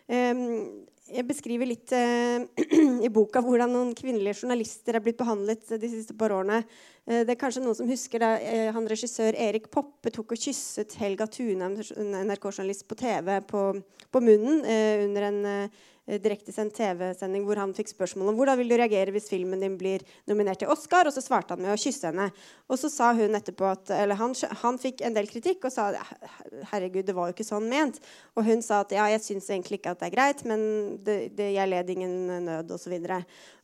[0.10, 2.45] Um, jeg beskriver litt uh,
[3.06, 6.62] i boka hvordan noen kvinnelige journalister er blitt behandlet de siste par årene.
[7.10, 10.41] Uh, det er kanskje noen som husker da uh, han regissør Erik Poppe tok og
[10.41, 13.69] kysset Helga Tunheim, NRK-journalist, på TV på,
[14.10, 15.69] på munnen under en Eh,
[16.17, 20.02] direktesendt TV-sending hvor han fikk spørsmål om hvordan vil du reagere hvis filmen din blir
[20.30, 22.30] nominert til Oscar, og så svarte han med å kysse henne.
[22.69, 25.91] Og så sa hun etterpå at Eller han, han fikk en del kritikk og sa
[26.72, 28.00] herregud, det var jo ikke sånn ment.
[28.38, 30.62] Og hun sa at ja, jeg syns egentlig ikke at det er greit, men
[31.06, 32.15] det, det, jeg led ingen
[32.48, 32.95] nød, osv.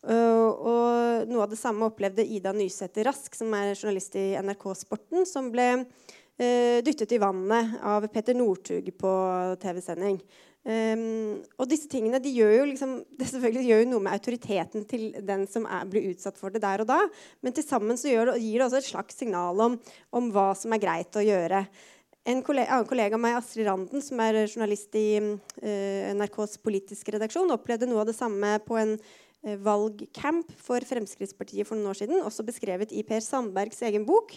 [0.05, 4.67] Uh, og noe av det samme opplevde Ida Nysæter Rask, som er journalist i NRK
[4.77, 9.13] Sporten, som ble uh, dyttet i vannet av Peter Northug på
[9.61, 10.19] TV-sending.
[10.65, 14.87] Um, og disse tingene de gjør jo liksom, det selvfølgelig gjør jo noe med autoriteten
[14.89, 17.03] til den som er, blir utsatt for det der og da.
[17.45, 19.77] Men til sammen så det, gir det også et slags signal om,
[20.09, 21.61] om, hva som er greit å gjøre.
[22.25, 27.13] En kollega, annen kollega av meg, Astrid Randen, som er journalist i uh, NRKs politiske
[27.13, 32.01] redaksjon, opplevde noe av det samme på en uh, valgcamp for Fremskrittspartiet for noen år
[32.01, 32.25] siden.
[32.25, 34.33] Også beskrevet i Per Sandbergs egen bok,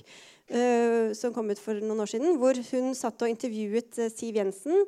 [0.52, 4.84] uh, som kom ut for noen år siden, hvor hun satt og intervjuet Siv Jensen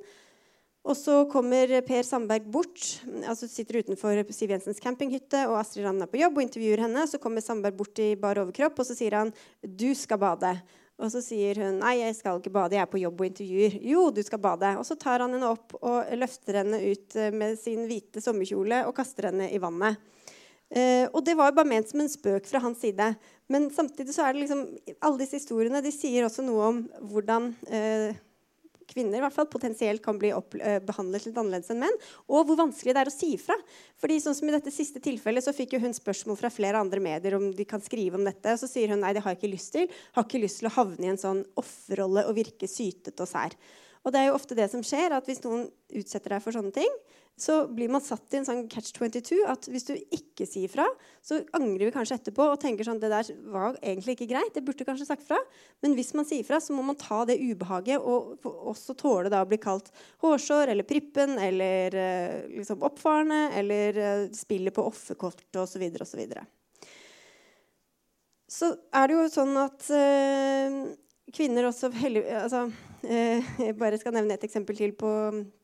[0.81, 2.81] og så kommer Per Sandberg bort,
[3.29, 7.05] altså sitter utenfor Siv Jensens campinghytte, og Astrid Randen er på jobb og intervjuer henne.
[7.07, 10.57] Så kommer Sandberg bort i bar overkropp og så sier han 'du skal bade'.
[11.01, 13.81] Og så sier hun 'nei, jeg skal ikke bade, jeg er på jobb og intervjuer'.
[13.83, 14.79] 'Jo, du skal bade'.
[14.79, 18.87] Og så tar han henne opp og løfter henne ut eh, med sin hvite sommerkjole
[18.87, 19.97] og kaster henne i vannet.
[20.71, 23.16] Eh, og det var jo bare ment som en spøk fra hans side.
[23.49, 27.55] Men samtidig så er det liksom alle disse historiene de sier også noe om hvordan
[27.69, 28.14] eh,
[28.90, 31.98] kvinner i hvert fall, potensielt kan bli opp, uh, behandlet litt annerledes enn menn.
[32.29, 33.57] Og hvor vanskelig det er å si ifra.
[34.03, 37.03] Fordi sånn som I dette siste tilfellet så fikk jo hun spørsmål fra flere andre
[37.03, 38.57] medier om de kan skrive om dette.
[38.57, 40.00] Og så sier hun nei, det har jeg ikke lyst til.
[40.16, 43.57] Har ikke lyst til å havne i en sånn offerrolle og virke sytete og sær.
[44.05, 45.66] Og det er jo ofte det som skjer, at hvis noen
[46.00, 47.00] utsetter deg for sånne ting,
[47.40, 50.85] så blir man satt i en sånn catch 22 at hvis du ikke sier fra,
[51.24, 54.53] så angrer vi kanskje etterpå og tenker sånn Det der var egentlig ikke greit.
[54.55, 55.38] Det burde kanskje sagt fra.
[55.81, 59.40] Men hvis man sier fra, så må man ta det ubehaget og også tåle da
[59.44, 59.88] å bli kalt
[60.24, 65.87] hårsår eller prippen eller uh, liksom oppfarende eller uh, spillet på offerkort osv.
[66.00, 66.26] osv.
[68.50, 70.79] Så, er det jo sånn at øh,
[71.31, 72.64] kvinner også heldig, altså,
[73.07, 75.60] Jeg bare skal nevne et eksempel til på Eh,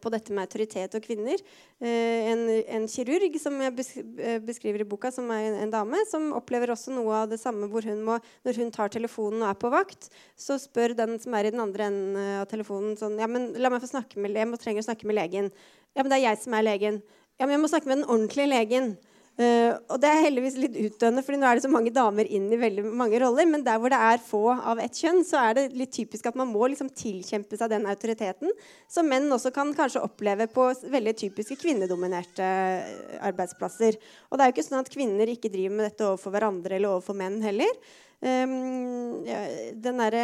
[0.00, 1.40] på dette med autoritet og kvinner.
[1.78, 2.44] Eh, en,
[2.76, 3.86] en, kirurg som jeg
[4.18, 7.40] eh, beskriver i boka, som er en, en, dame, som opplever også noe av det
[7.42, 11.18] samme hvor hun må, når hun tar telefonen og er på vakt, så spør den
[11.22, 14.20] som er i den andre enden av telefonen sånn ja, men la meg få snakke
[14.20, 15.52] med, Jeg må trenger å snakke med legen.
[15.94, 17.02] Ja, men det er jeg som er legen.
[17.38, 18.96] Ja, men jeg må snakke med den ordentlige legen.
[19.38, 22.48] Uh, og det er heldigvis litt utdøende, fordi nå er det så mange damer inn
[22.50, 23.46] i veldig mange roller.
[23.46, 26.38] Men der hvor det er få av ett kjønn, så er det litt typisk at
[26.38, 28.50] man må liksom tilkjempe seg den autoriteten.
[28.90, 34.00] Som menn også kan kanskje oppleve på veldig typiske kvinnedominerte eh, arbeidsplasser.
[34.26, 36.96] Og det er jo ikke sånn at kvinner ikke driver med dette overfor hverandre eller
[36.96, 37.78] overfor menn heller.
[38.18, 39.44] Um, ja,
[39.78, 40.18] der,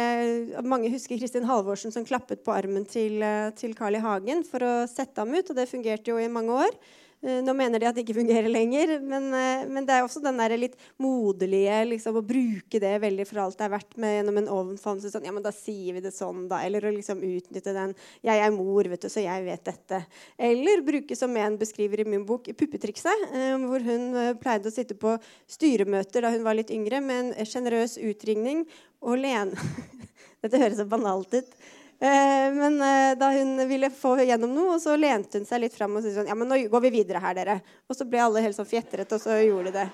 [0.67, 4.03] mange husker Kristin Halvorsen som klappet på armen til, eh, til Carl I.
[4.03, 6.75] Hagen for å sette ham ut, og det fungerte jo i mange år.
[7.23, 10.21] Eh, nå mener de at det ikke fungerer lenger, men, eh, men det er også
[10.23, 14.17] den der litt moderlige liksom, Å bruke det veldig for alt det er verdt med
[14.17, 15.11] gjennom en ovenfavnelse.
[15.13, 16.61] Sånn, ja, men da sier vi det sånn, da.
[16.65, 20.05] Eller å liksom utnytte den 'Jeg er mor, vet du, så jeg vet dette'.
[20.37, 23.33] Eller bruke, som en beskriver i min bok, puppetrikset.
[23.33, 27.45] Eh, hvor hun pleide å sitte på styremøter da hun var litt yngre, med en
[27.45, 28.65] sjenerøs utringning
[29.01, 29.55] og lene
[30.41, 31.55] Dette høres så banalt ut.
[31.99, 35.95] Eh, men eh, da hun ville få gjennom noe, så lente hun seg litt fram
[35.95, 37.61] og sa sånn Ja, men nå går vi videre her, dere.
[37.87, 39.87] Og så ble alle helt sånn fjetret, og så gjorde de det.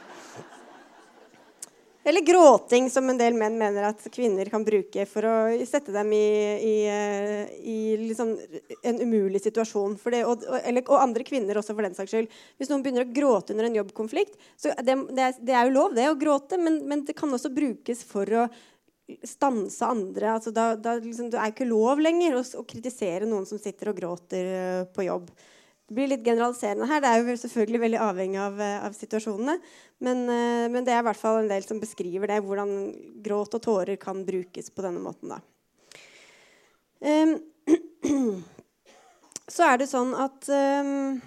[2.04, 5.36] Eller gråting, som en del menn mener at kvinner kan bruke for å
[5.70, 8.32] sette dem i, i, eh, i liksom
[8.82, 10.00] en umulig situasjon.
[10.02, 12.34] Det, og, eller, og, andre kvinner også, for den saks skyld.
[12.58, 15.78] Hvis noen begynner å gråte under en jobbkonflikt så det, det, er, det er, jo
[15.78, 18.48] lov det å gråte, men, men, det kan også brukes for å
[19.28, 20.34] stanse andre.
[20.36, 23.92] Altså, da, da liksom, det er ikke lov lenger å, å, kritisere noen som sitter
[23.92, 25.30] og gråter uh, på jobb.
[25.88, 27.04] det blir litt generaliserende her.
[27.04, 29.58] Det er jo selvfølgelig veldig avhengig av, eh, av situasjonene.
[30.00, 32.76] Men, uh, men, det er i hvert fall en del som beskriver det, hvordan
[33.26, 35.36] gråt og tårer kan brukes på denne måten.
[35.36, 35.42] Da.
[37.02, 37.38] Um,
[39.56, 41.18] så er det sånn at um,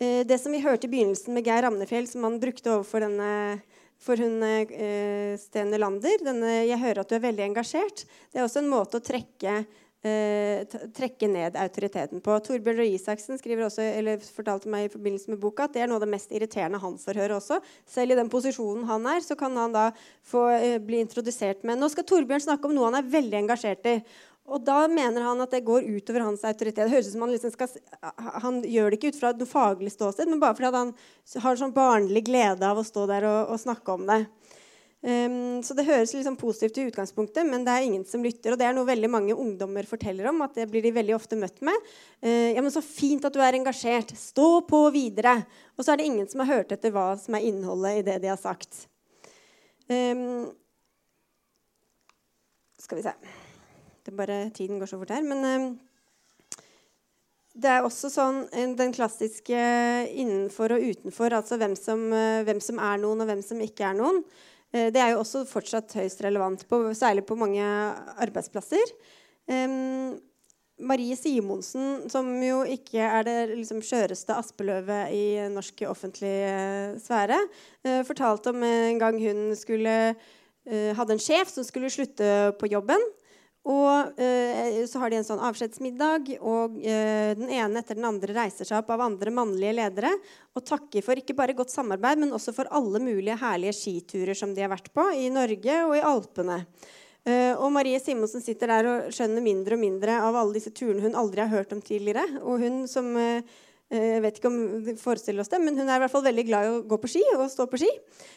[0.00, 3.60] Det som vi hørte i begynnelsen med Geir Ramnefjell, som han brukte overfor denne
[4.00, 8.46] for hun eh, Sten Lander denne, 'Jeg hører at du er veldig engasjert', det er
[8.46, 9.64] også en måte å trekke
[10.06, 10.64] eh,
[10.96, 12.36] trekke ned autoriteten på.
[12.44, 13.84] Torbjørn Røe Isaksen også,
[14.34, 16.96] fortalte meg i forbindelse med boka at det er noe av det mest irriterende han
[16.98, 17.60] får høre også.
[17.88, 19.90] Selv i den posisjonen han er, så kan han da
[20.22, 23.86] få eh, bli introdusert med Nå skal Torbjørn snakke om noe han er veldig engasjert
[23.90, 23.98] i.
[24.48, 26.82] Og da mener han at det går utover hans autoritet.
[26.82, 27.68] Det høres ut som Han liksom skal,
[28.42, 30.94] han gjør det ikke ut fra noe faglig ståsted, men bare fordi han
[31.44, 34.24] har sånn barnlig glede av å stå der og, og snakke om det.
[35.00, 38.52] Um, så det høres liksom positivt i utgangspunktet, men det er ingen som lytter.
[38.52, 40.42] Og det er noe veldig mange ungdommer forteller om.
[40.44, 41.90] at Det blir de veldig ofte møtt med.
[42.24, 44.12] Uh, ja, men 'Så fint at du er engasjert.
[44.16, 45.46] Stå på videre.'
[45.78, 48.18] Og så er det ingen som har hørt etter hva som er innholdet i det
[48.20, 48.88] de har sagt.
[49.88, 50.52] Um,
[52.78, 53.14] skal vi se
[54.10, 55.24] det bare, Tiden går så fort her.
[55.26, 55.72] Men um,
[57.60, 58.44] det er også sånn
[58.78, 59.64] den klassiske
[60.10, 62.06] innenfor og utenfor, altså hvem som,
[62.46, 64.22] hvem som er noen, og hvem som ikke er noen.
[64.72, 67.64] Eh, det er jo også fortsatt høyst relevant, på, særlig på mange
[68.22, 68.92] arbeidsplasser.
[69.50, 70.18] Um,
[70.80, 77.36] Marie Simonsen, som jo ikke er det liksom, skjøreste aspeløvet i norsk offentlig uh, sfære,
[77.84, 82.70] uh, fortalte om en gang hun skulle, uh, hadde en sjef som skulle slutte på
[82.72, 83.02] jobben.
[83.70, 88.34] Og eh, så har de en sånn avskjedsmiddag, og eh, den ene etter den andre
[88.34, 90.10] reiser seg opp av andre mannlige ledere
[90.56, 94.56] og takker for ikke bare godt samarbeid, men også for alle mulige herlige skiturer som
[94.56, 96.58] de har vært på i Norge og i Alpene.
[97.28, 101.04] Eh, og Marie Simonsen sitter der og skjønner mindre og mindre av alle disse turene
[101.04, 102.24] hun aldri har hørt om tidligere.
[102.40, 103.44] Og hun som eh,
[103.90, 106.44] jeg vet ikke om vi forestiller oss det, men Hun er i hvert fall veldig
[106.46, 107.88] glad i å gå på ski og stå på ski.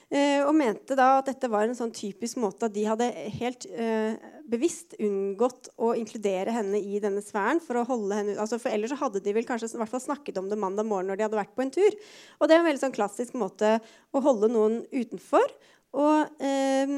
[0.09, 3.67] Eh, og mente da at dette var en sånn typisk måte at de hadde helt
[3.69, 4.17] eh,
[4.49, 7.61] bevisst unngått å inkludere henne i denne sfæren.
[7.61, 10.49] For å holde henne, altså for ellers hadde de vel kanskje hvert fall snakket om
[10.49, 12.01] det mandag morgen når de hadde vært på en tur.
[12.41, 13.77] Og det er en veldig sånn klassisk måte
[14.09, 15.53] å holde noen utenfor.
[15.93, 16.89] Og, eh,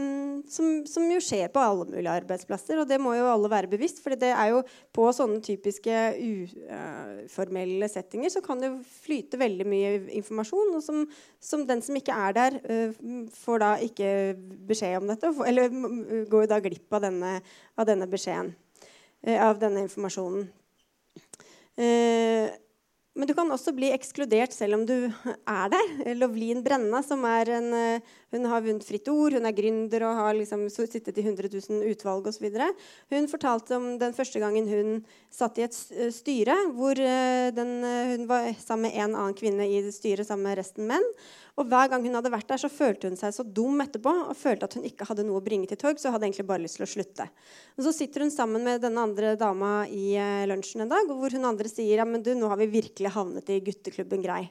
[0.47, 2.79] som, som, jo skjer på alle mulige arbeidsplasser.
[2.79, 3.99] Og det må jo alle være bevisst.
[4.03, 4.61] For det er jo
[4.95, 8.71] på sånne typiske uformelle settinger så kan det
[9.03, 10.77] flyte veldig mye informasjon.
[10.79, 11.03] Og som,
[11.43, 14.11] som den som ikke er der, uh, får da ikke
[14.71, 15.33] beskjed om dette.
[15.43, 15.71] Eller
[16.31, 17.39] går jo da glipp av denne,
[17.75, 18.55] av denne beskjeden.
[19.27, 20.47] Uh, av denne informasjonen.
[21.75, 22.47] Uh,
[23.15, 25.91] men du kan også bli ekskludert selv om du er der.
[26.19, 28.01] Lovlin Brenna, som er en, eh,
[28.35, 31.87] hun har vunnet Fritt Ord, hun er gründer og har liksom sittet i 100 000
[31.93, 32.45] utvalg osv.
[33.13, 34.99] Hun fortalte om den første gangen hun
[35.33, 37.77] satt i et eh, styre hvor eh, den,
[38.11, 41.09] hun var sammen med en annen kvinne i styret sammen med resten menn.
[41.55, 44.35] Og hver gang hun hadde vært der, så følte hun seg så dum etterpå og
[44.35, 46.81] følte at hun ikke hadde noe å bringe til torg, så hadde egentlig bare lyst
[46.81, 47.27] til å slutte.
[47.77, 50.17] Og Så sitter hun sammen med denne andre dama i
[50.51, 53.53] lunsjen en dag, hvor hun andre sier ja, men du, nå har vi virkelig havnet
[53.55, 54.41] i gutteklubben Grei.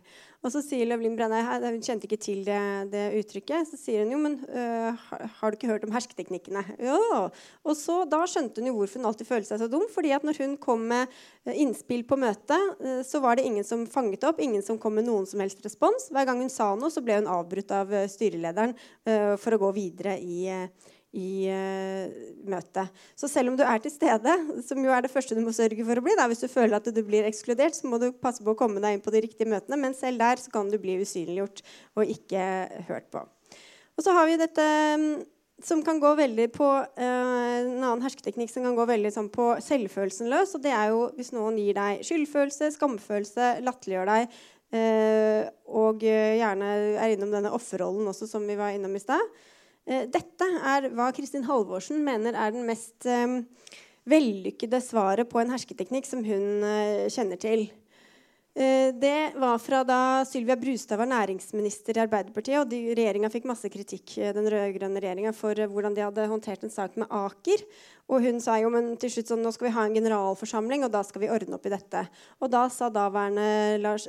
[0.44, 2.60] Og så sier Løvlin Brenna Hun kjente ikke til det,
[2.92, 3.70] det, uttrykket.
[3.70, 5.04] Så sier hun jo, men øh,
[5.38, 6.64] har du ikke hørt om hersketeknikkene?
[6.84, 7.28] Ja.
[7.64, 9.86] Og så, Da skjønte hun jo hvorfor hun alltid følte seg så dum.
[9.94, 11.08] fordi at når hun kom med
[11.48, 14.92] øh, innspill på møtet, øh, så var det ingen som fanget opp, ingen som kom
[15.00, 16.10] med noen som helst respons.
[16.12, 18.76] Hver gang hun sa noe, så ble hun avbrutt av øh, styrelederen
[19.08, 22.10] øh, for å gå videre i øh, i uh,
[22.50, 22.90] møtet.
[23.18, 24.34] Så selv om du er til stede,
[24.66, 26.78] som jo er det første du må sørge for å bli, da, hvis du føler
[26.78, 29.22] at du blir ekskludert, så må du passe på å komme deg inn på de
[29.24, 29.78] riktige møtene.
[29.80, 31.62] Men selv der så kan du bli usynliggjort
[32.00, 32.48] og ikke
[32.90, 33.22] hørt på.
[33.94, 34.66] Og så har vi dette
[34.98, 35.06] um,
[35.62, 39.52] som kan gå veldig på uh, En annen hersketeknikk som kan gå veldig sånn, på
[39.62, 40.56] selvfølelsen løs.
[40.58, 44.38] Og det er jo hvis noen gir deg skyldfølelse, skamfølelse, latterliggjør deg,
[44.74, 45.40] uh,
[45.84, 49.36] og gjerne er innom denne offerrollen også, som vi var innom i stad.
[49.84, 53.42] Eh, dette er hva Kristin Halvorsen mener er den mest eh,
[54.08, 57.66] vellykkede svaret på en hersketeknikk som hun eh, kjenner til.
[58.54, 62.60] Det var fra da Sylvia Brustad var næringsminister i Arbeiderpartiet.
[62.60, 66.94] og Regjeringa fikk masse kritikk den rød-grønne regjeringa, for hvordan de hadde håndtert en sak
[66.94, 67.64] med Aker.
[68.06, 70.92] Og hun sa jo men til slutt sånn, nå skal vi ha en generalforsamling, og
[70.94, 72.04] da skal vi ordne opp i dette.
[72.38, 74.06] Og da sa daværende Lars,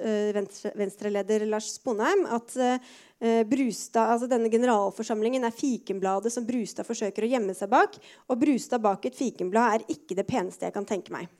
[0.77, 7.31] Venstre-leder Lars Sponheim at eh, Brustad, altså denne generalforsamlingen er fikenbladet som Brustad forsøker å
[7.33, 7.97] gjemme seg bak.
[8.29, 11.33] Og Brustad bak et fikenblad er ikke det peneste jeg kan tenke meg.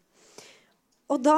[1.14, 1.38] Og da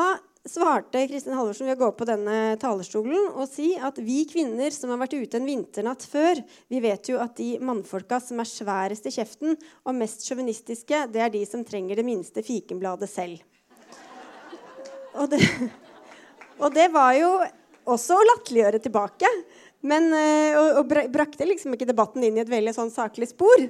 [0.52, 4.94] svarte Kristin Halvorsen ved å gå på denne talerstolen og si at vi kvinner som
[4.94, 6.40] har vært ute en vinternatt før,
[6.72, 11.26] vi vet jo at de mannfolka som er sværest i kjeften og mest sjåvinistiske, det
[11.26, 13.44] er de som trenger det minste fikenbladet selv.
[15.18, 15.42] Og det,
[16.58, 17.30] Og det var jo
[17.88, 19.30] også å latterliggjøre tilbake.
[19.88, 23.68] Men, eh, og, og brakte liksom ikke debatten inn i et veldig sånn saklig spor.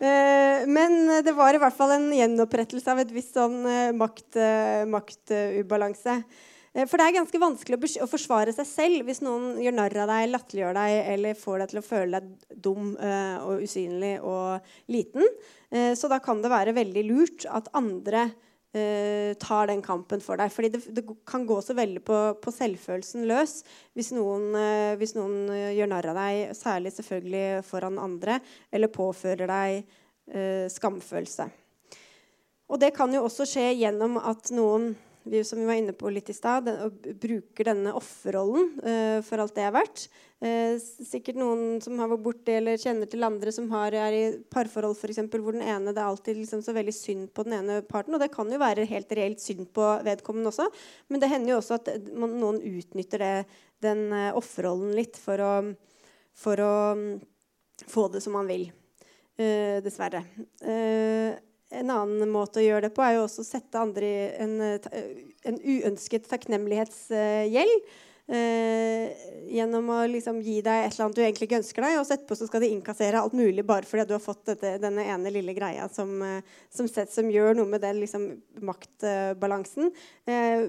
[0.00, 4.38] Eh, men det var i hvert fall en gjenopprettelse av et visst sånn eh, makt,
[4.88, 6.22] maktubalanse.
[6.86, 10.28] For det er ganske vanskelig å, forsvare seg selv hvis noen gjør narr av deg,
[10.30, 15.26] latterliggjør deg eller får deg til å føle deg dum og usynlig og liten.
[15.98, 18.28] Så da kan det være veldig lurt at andre
[18.76, 20.52] uh, tar den kampen for deg.
[20.54, 23.60] Fordi det, det kan gå så veldig på, på selvfølelsen løs
[23.98, 28.40] hvis noen, uh, hvis noen uh, gjør narr av deg, særlig selvfølgelig foran andre,
[28.72, 29.96] eller påfører deg
[30.70, 31.48] skamfølelse.
[32.70, 34.92] Og det kan jo også skje gjennom at noen
[35.22, 36.68] vi, som vi var inne på litt i stad,
[37.20, 40.06] bruker denne offerrollen uh, for alt det er verdt.
[40.40, 44.22] Uh, sikkert noen som har vært borti eller kjenner til andre som har, er i
[44.52, 47.58] parforhold for eksempel, hvor den ene det er alltid liksom så veldig synd på den
[47.58, 48.16] ene parten.
[48.16, 50.70] Og det kan jo være helt reelt synd på vedkommende også,
[51.12, 53.34] men det hender jo også at man, noen utnytter det,
[53.84, 55.52] den uh, offerrollen litt for å,
[56.36, 57.06] for å um,
[57.88, 58.70] få det som man vil.
[59.40, 60.20] dessverre.
[60.60, 61.32] Uh,
[61.70, 64.56] en annen måte å gjøre det på er jo også å sette andre i en,
[65.46, 67.90] en uønsket takknemlighetsgjeld.
[68.30, 69.10] Eh,
[69.50, 72.14] gjennom å liksom gi deg et eller annet du egentlig ikke ønsker deg, og så
[72.14, 75.32] etterpå så skal de innkassere alt mulig bare fordi du har fått dette, denne ene
[75.34, 78.28] lille greia som, eh, som, sett, som gjør noe med den liksom,
[78.62, 79.90] maktbalansen.
[80.30, 80.62] Eh,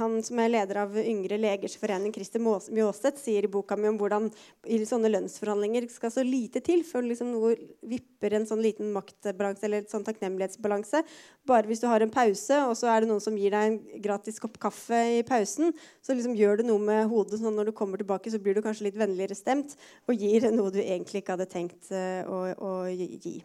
[0.00, 4.00] han som er leder av Yngre legers forening, Christer Mjåseth, sier i boka mi om
[4.00, 4.26] hvordan
[4.66, 7.54] i sånne lønnsforhandlinger skal så lite til før liksom noe
[7.86, 11.04] vipper en sånn liten maktbalanse eller sånn takknemlighetsbalanse.
[11.46, 14.02] Bare hvis du har en pause, og så er det noen som gir deg en
[14.02, 15.70] gratis kopp kaffe i pausen,
[16.02, 17.40] så liksom gjør det noe med hodet.
[17.40, 19.74] sånn Når du kommer tilbake, så blir du kanskje litt vennligere stemt
[20.08, 23.40] og gir noe du egentlig ikke hadde tenkt uh, å, å, gi.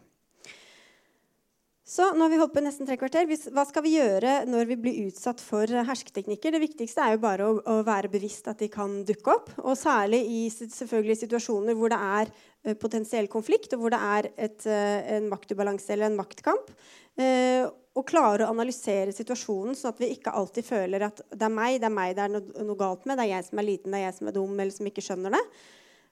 [1.90, 3.26] Så nå har vi holdt på nesten tre kvarter.
[3.50, 6.54] Hva skal vi gjøre når vi blir utsatt for hersketeknikker?
[6.54, 9.50] Det viktigste er jo bare å, å være bevisst at de kan dukke opp.
[9.64, 14.62] Og særlig i situasjoner hvor det er uh, potensiell konflikt, og hvor det er et,
[14.70, 16.74] uh, en maktubalanse eller en maktkamp.
[17.98, 21.80] Og klare å analysere situasjonen, sånn at vi ikke alltid føler at det er meg
[21.82, 23.90] det er meg det er noe, noe, galt med, det er jeg som er liten,
[23.90, 25.42] det er jeg som er dum, eller som ikke skjønner det.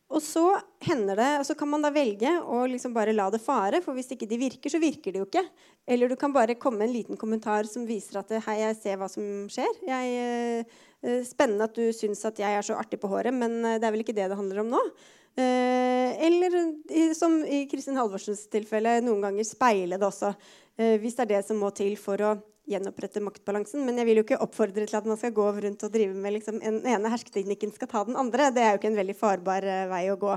[0.09, 0.43] Og så
[0.87, 3.83] hender det, og så kan man da velge å liksom bare la det fare.
[3.85, 5.43] For hvis ikke de virker, så virker de jo ikke.
[5.85, 8.97] Eller du kan bare komme med en liten kommentar som viser at hei, jeg ser
[8.99, 9.83] hva som skjer.
[9.85, 10.65] Jeg,
[11.05, 13.93] eh, spennende at du syns at jeg er så artig på håret, men det er
[13.93, 14.83] vel ikke det det handler om nå.
[15.39, 16.57] Eh, eller
[17.15, 20.33] som i Kristin Halvorsens tilfelle, noen ganger speile det også.
[20.79, 22.37] Eh, hvis det er det som må til for å
[22.69, 23.85] gjenopprette maktbalansen.
[23.87, 26.37] Men jeg vil jo ikke oppfordre til at man skal gå rundt og drive med
[26.37, 28.51] liksom, en ene hersketeknikken skal ta den andre.
[28.55, 30.37] Det er jo ikke en veldig farbar uh, vei å gå.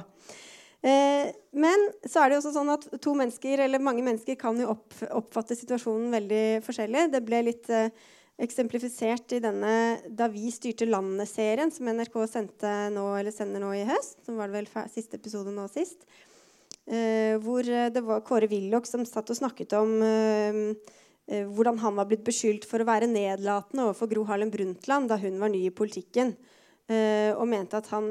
[0.81, 4.57] Eh, men så er det jo også sånn at to mennesker, eller mange mennesker kan
[4.57, 7.11] jo opp, oppfatte situasjonen veldig forskjellig.
[7.13, 7.91] Det ble litt eh,
[8.41, 9.73] eksemplifisert i denne
[10.09, 14.17] 'Da vi styrte landet'-serien som NRK sendte nå, eller sender nå i høst.
[14.25, 16.07] Som var det vel siste episode nå sist.
[16.89, 21.95] Eh, hvor eh, det var Kåre Willoch som satt og snakket om eh, hvordan han
[21.95, 25.67] var blitt beskyldt for å være nedlatende overfor Gro Harlem Brundtland da hun var ny
[25.67, 26.35] i politikken.
[26.91, 28.07] og mente at han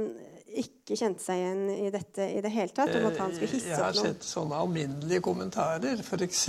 [0.57, 2.95] ikke kjente seg igjen i dette i det hele tatt.
[2.97, 6.01] om at han skulle hisse Jeg har sett sånne alminnelige kommentarer.
[6.01, 6.49] F.eks.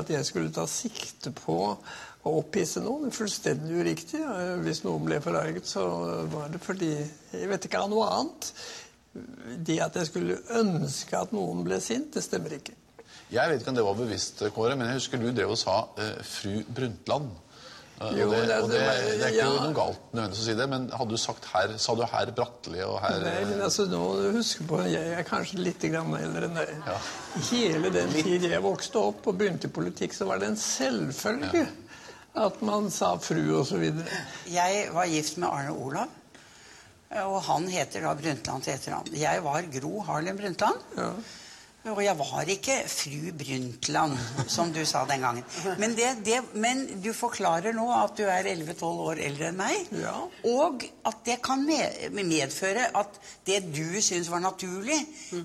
[0.00, 3.14] at jeg skulle ta sikte på å opphisse noen.
[3.14, 4.24] Fullstendig uriktig.
[4.64, 5.86] Hvis noen ble forarget, så
[6.32, 8.50] var det fordi Jeg vet ikke av noe annet
[9.12, 12.76] det at jeg skulle ønske at noen ble sint, det stemmer ikke.
[13.30, 15.84] Jeg vet ikke om det var bevisst, Kåre, men jeg husker du drev og sa
[15.86, 17.30] uh, 'fru Brundtland'.
[18.00, 19.48] Uh, jo, og det, og det, det, er ikke ja.
[19.60, 22.80] noe galt nødvendigvis å si det, men hadde du sagt her, sa du herr Bratteli
[22.86, 24.00] og herr Nei, men altså, nå
[24.38, 26.72] huske på, Jeg er kanskje litt grann eldre enn deg.
[26.88, 26.96] Ja.
[27.50, 31.66] Hele den tid jeg vokste opp og begynte i politikk, så var det en selvfølge
[31.66, 31.68] ja.
[32.46, 33.84] at man sa fru osv.
[34.48, 36.16] Jeg var gift med Arne Olav.
[37.10, 39.14] Og han heter da Brundtland til etternavn.
[39.18, 40.84] Jeg var Gro Harlem Brundtland.
[40.96, 41.08] Ja.
[41.88, 44.16] Og jeg var ikke fru Brundtland,
[44.52, 45.44] som du sa den gangen.
[45.80, 49.88] Men, det, det, men du forklarer nå at du er 11-12 år eldre enn meg.
[49.96, 50.12] Ja.
[50.50, 53.16] Og at det kan medføre at
[53.48, 54.98] det du syns var naturlig,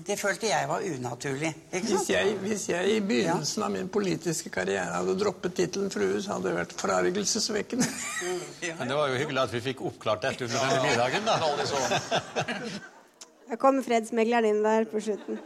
[0.04, 1.54] det følte jeg var unaturlig.
[1.72, 3.70] Hvis jeg, hvis, jeg, i begynnelsen ja.
[3.70, 7.88] av min politiske karriere hadde droppet tittelen frue, så hadde det vært forargelsesvekkende.
[8.66, 8.76] Ja.
[8.76, 11.34] Men det var jo hyggelig at vi fikk oppklart dette under denne middagen, da.
[13.48, 15.40] Jeg kom fredsmegleren inn der på slutten.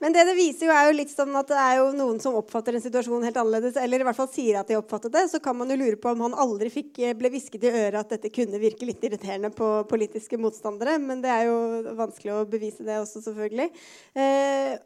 [0.00, 2.36] Men det det viser jo er jo litt sånn at det er jo noen som
[2.38, 5.26] oppfatter en situasjon helt annerledes, eller i hvert fall sier at de oppfattet det.
[5.28, 8.00] Så kan man jo lure på om han aldri fikk, eh, ble hvisket i øret
[8.00, 10.96] at dette kunne virke litt irriterende på politiske motstandere.
[11.02, 11.58] Men det er jo
[12.00, 13.68] vanskelig å bevise det også, selvfølgelig.
[14.16, 14.78] Eh,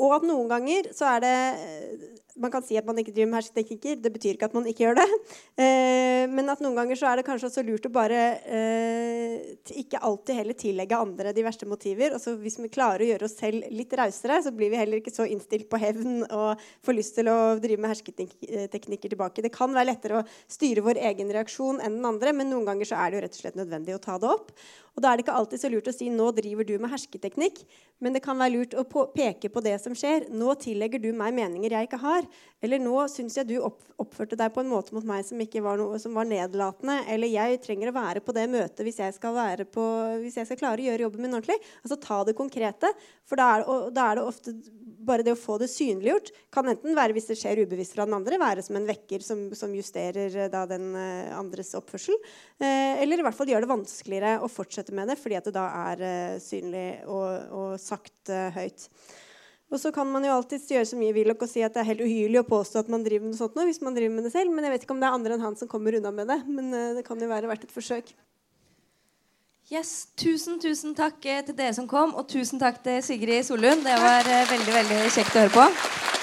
[0.00, 1.36] og at noen ganger så er det
[2.36, 3.98] man kan si at man ikke driver med hersketeknikker.
[4.02, 5.06] Det betyr ikke at man ikke gjør det.
[5.62, 10.00] Eh, men at noen ganger så er det kanskje også lurt å bare eh, ikke
[10.04, 12.16] alltid heller tillegge andre de verste motiver.
[12.16, 15.14] Altså Hvis vi klarer å gjøre oss selv litt rausere, så blir vi heller ikke
[15.14, 19.44] så innstilt på hevn og får lyst til å drive med hersketeknikker tilbake.
[19.44, 22.90] Det kan være lettere å styre vår egen reaksjon enn den andre, men noen ganger
[22.90, 24.52] så er det jo rett og slett nødvendig å ta det opp.
[24.96, 27.64] Og da er det ikke alltid så lurt å si 'nå driver du med hersketeknikk',
[28.00, 30.30] men det kan være lurt å peke på det som skjer.
[30.32, 32.25] 'Nå tillegger du meg meninger jeg ikke har',
[32.62, 35.98] eller 'nå syns jeg du oppførte deg på en måte mot meg som var noe
[35.98, 39.34] som var nedlatende', eller 'jeg trenger å være på det møtet hvis jeg skal,
[39.66, 39.84] på,
[40.22, 41.62] hvis jeg skal klare å gjøre jobben min ordentlig'.
[41.84, 42.92] Altså ta det konkrete,
[43.24, 44.54] for da er, da er det ofte
[45.06, 48.16] bare det å få det synliggjort kan enten være hvis det skjer ubevisst fra den
[48.16, 52.16] andre, være som en vekker som, som justerer eh, da, den uh, andres oppførsel.
[52.58, 55.54] Eh, eller i hvert fall gjøre det vanskeligere å fortsette med det fordi at det
[55.56, 58.88] da er eh, synlig og, og sagt høyt.
[59.66, 61.88] Og så kan man jo alltid gjøre så mye Willoch og si at det er
[61.88, 64.28] helt uhyrlig å påstå at man driver med noe sånt nå, hvis man driver med
[64.28, 64.54] det selv.
[64.54, 66.38] Men jeg vet ikke om det er andre enn han som kommer unna med det.
[66.46, 68.14] Men det kan jo være verdt et forsøk.
[69.66, 73.82] Yes, Tusen tusen takk til dere som kom, og tusen takk til Sigrid Solund.
[73.82, 76.15] Det var veldig veldig kjekt å høre på.